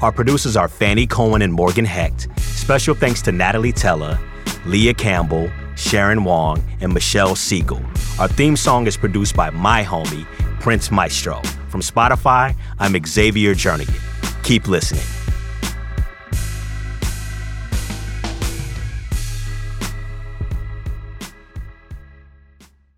Our 0.00 0.12
producers 0.12 0.56
are 0.56 0.68
Fannie 0.68 1.06
Cohen 1.06 1.42
and 1.42 1.52
Morgan 1.52 1.84
Hecht. 1.84 2.28
Special 2.40 2.94
thanks 2.94 3.22
to 3.22 3.32
Natalie 3.32 3.72
Teller, 3.72 4.18
Leah 4.64 4.94
Campbell, 4.94 5.50
Sharon 5.76 6.24
Wong, 6.24 6.62
and 6.80 6.92
Michelle 6.92 7.36
Siegel. 7.36 7.82
Our 8.18 8.28
theme 8.28 8.56
song 8.56 8.86
is 8.86 8.96
produced 8.96 9.36
by 9.36 9.50
my 9.50 9.84
homie, 9.84 10.26
Prince 10.60 10.90
Maestro. 10.90 11.40
From 11.68 11.82
Spotify, 11.82 12.56
I'm 12.78 12.96
Xavier 13.06 13.54
Jernigan. 13.54 14.00
Keep 14.42 14.68
listening. 14.68 15.15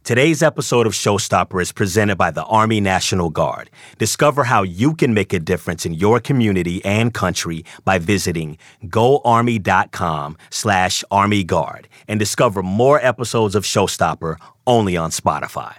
Today's 0.09 0.43
episode 0.43 0.87
of 0.87 0.95
Showstopper 0.95 1.61
is 1.61 1.71
presented 1.71 2.17
by 2.17 2.31
the 2.31 2.43
Army 2.45 2.81
National 2.81 3.29
Guard. 3.29 3.69
Discover 3.99 4.45
how 4.45 4.63
you 4.63 4.95
can 4.95 5.13
make 5.13 5.35
a 5.35 5.39
difference 5.39 5.85
in 5.85 5.93
your 5.93 6.19
community 6.19 6.83
and 6.83 7.13
country 7.13 7.63
by 7.85 7.99
visiting 7.99 8.57
goarmy.com 8.87 10.39
slash 10.49 11.05
armyguard 11.11 11.85
and 12.09 12.19
discover 12.19 12.63
more 12.63 12.99
episodes 13.05 13.55
of 13.55 13.65
Showstopper 13.65 14.37
only 14.67 14.97
on 14.97 15.11
Spotify. 15.11 15.75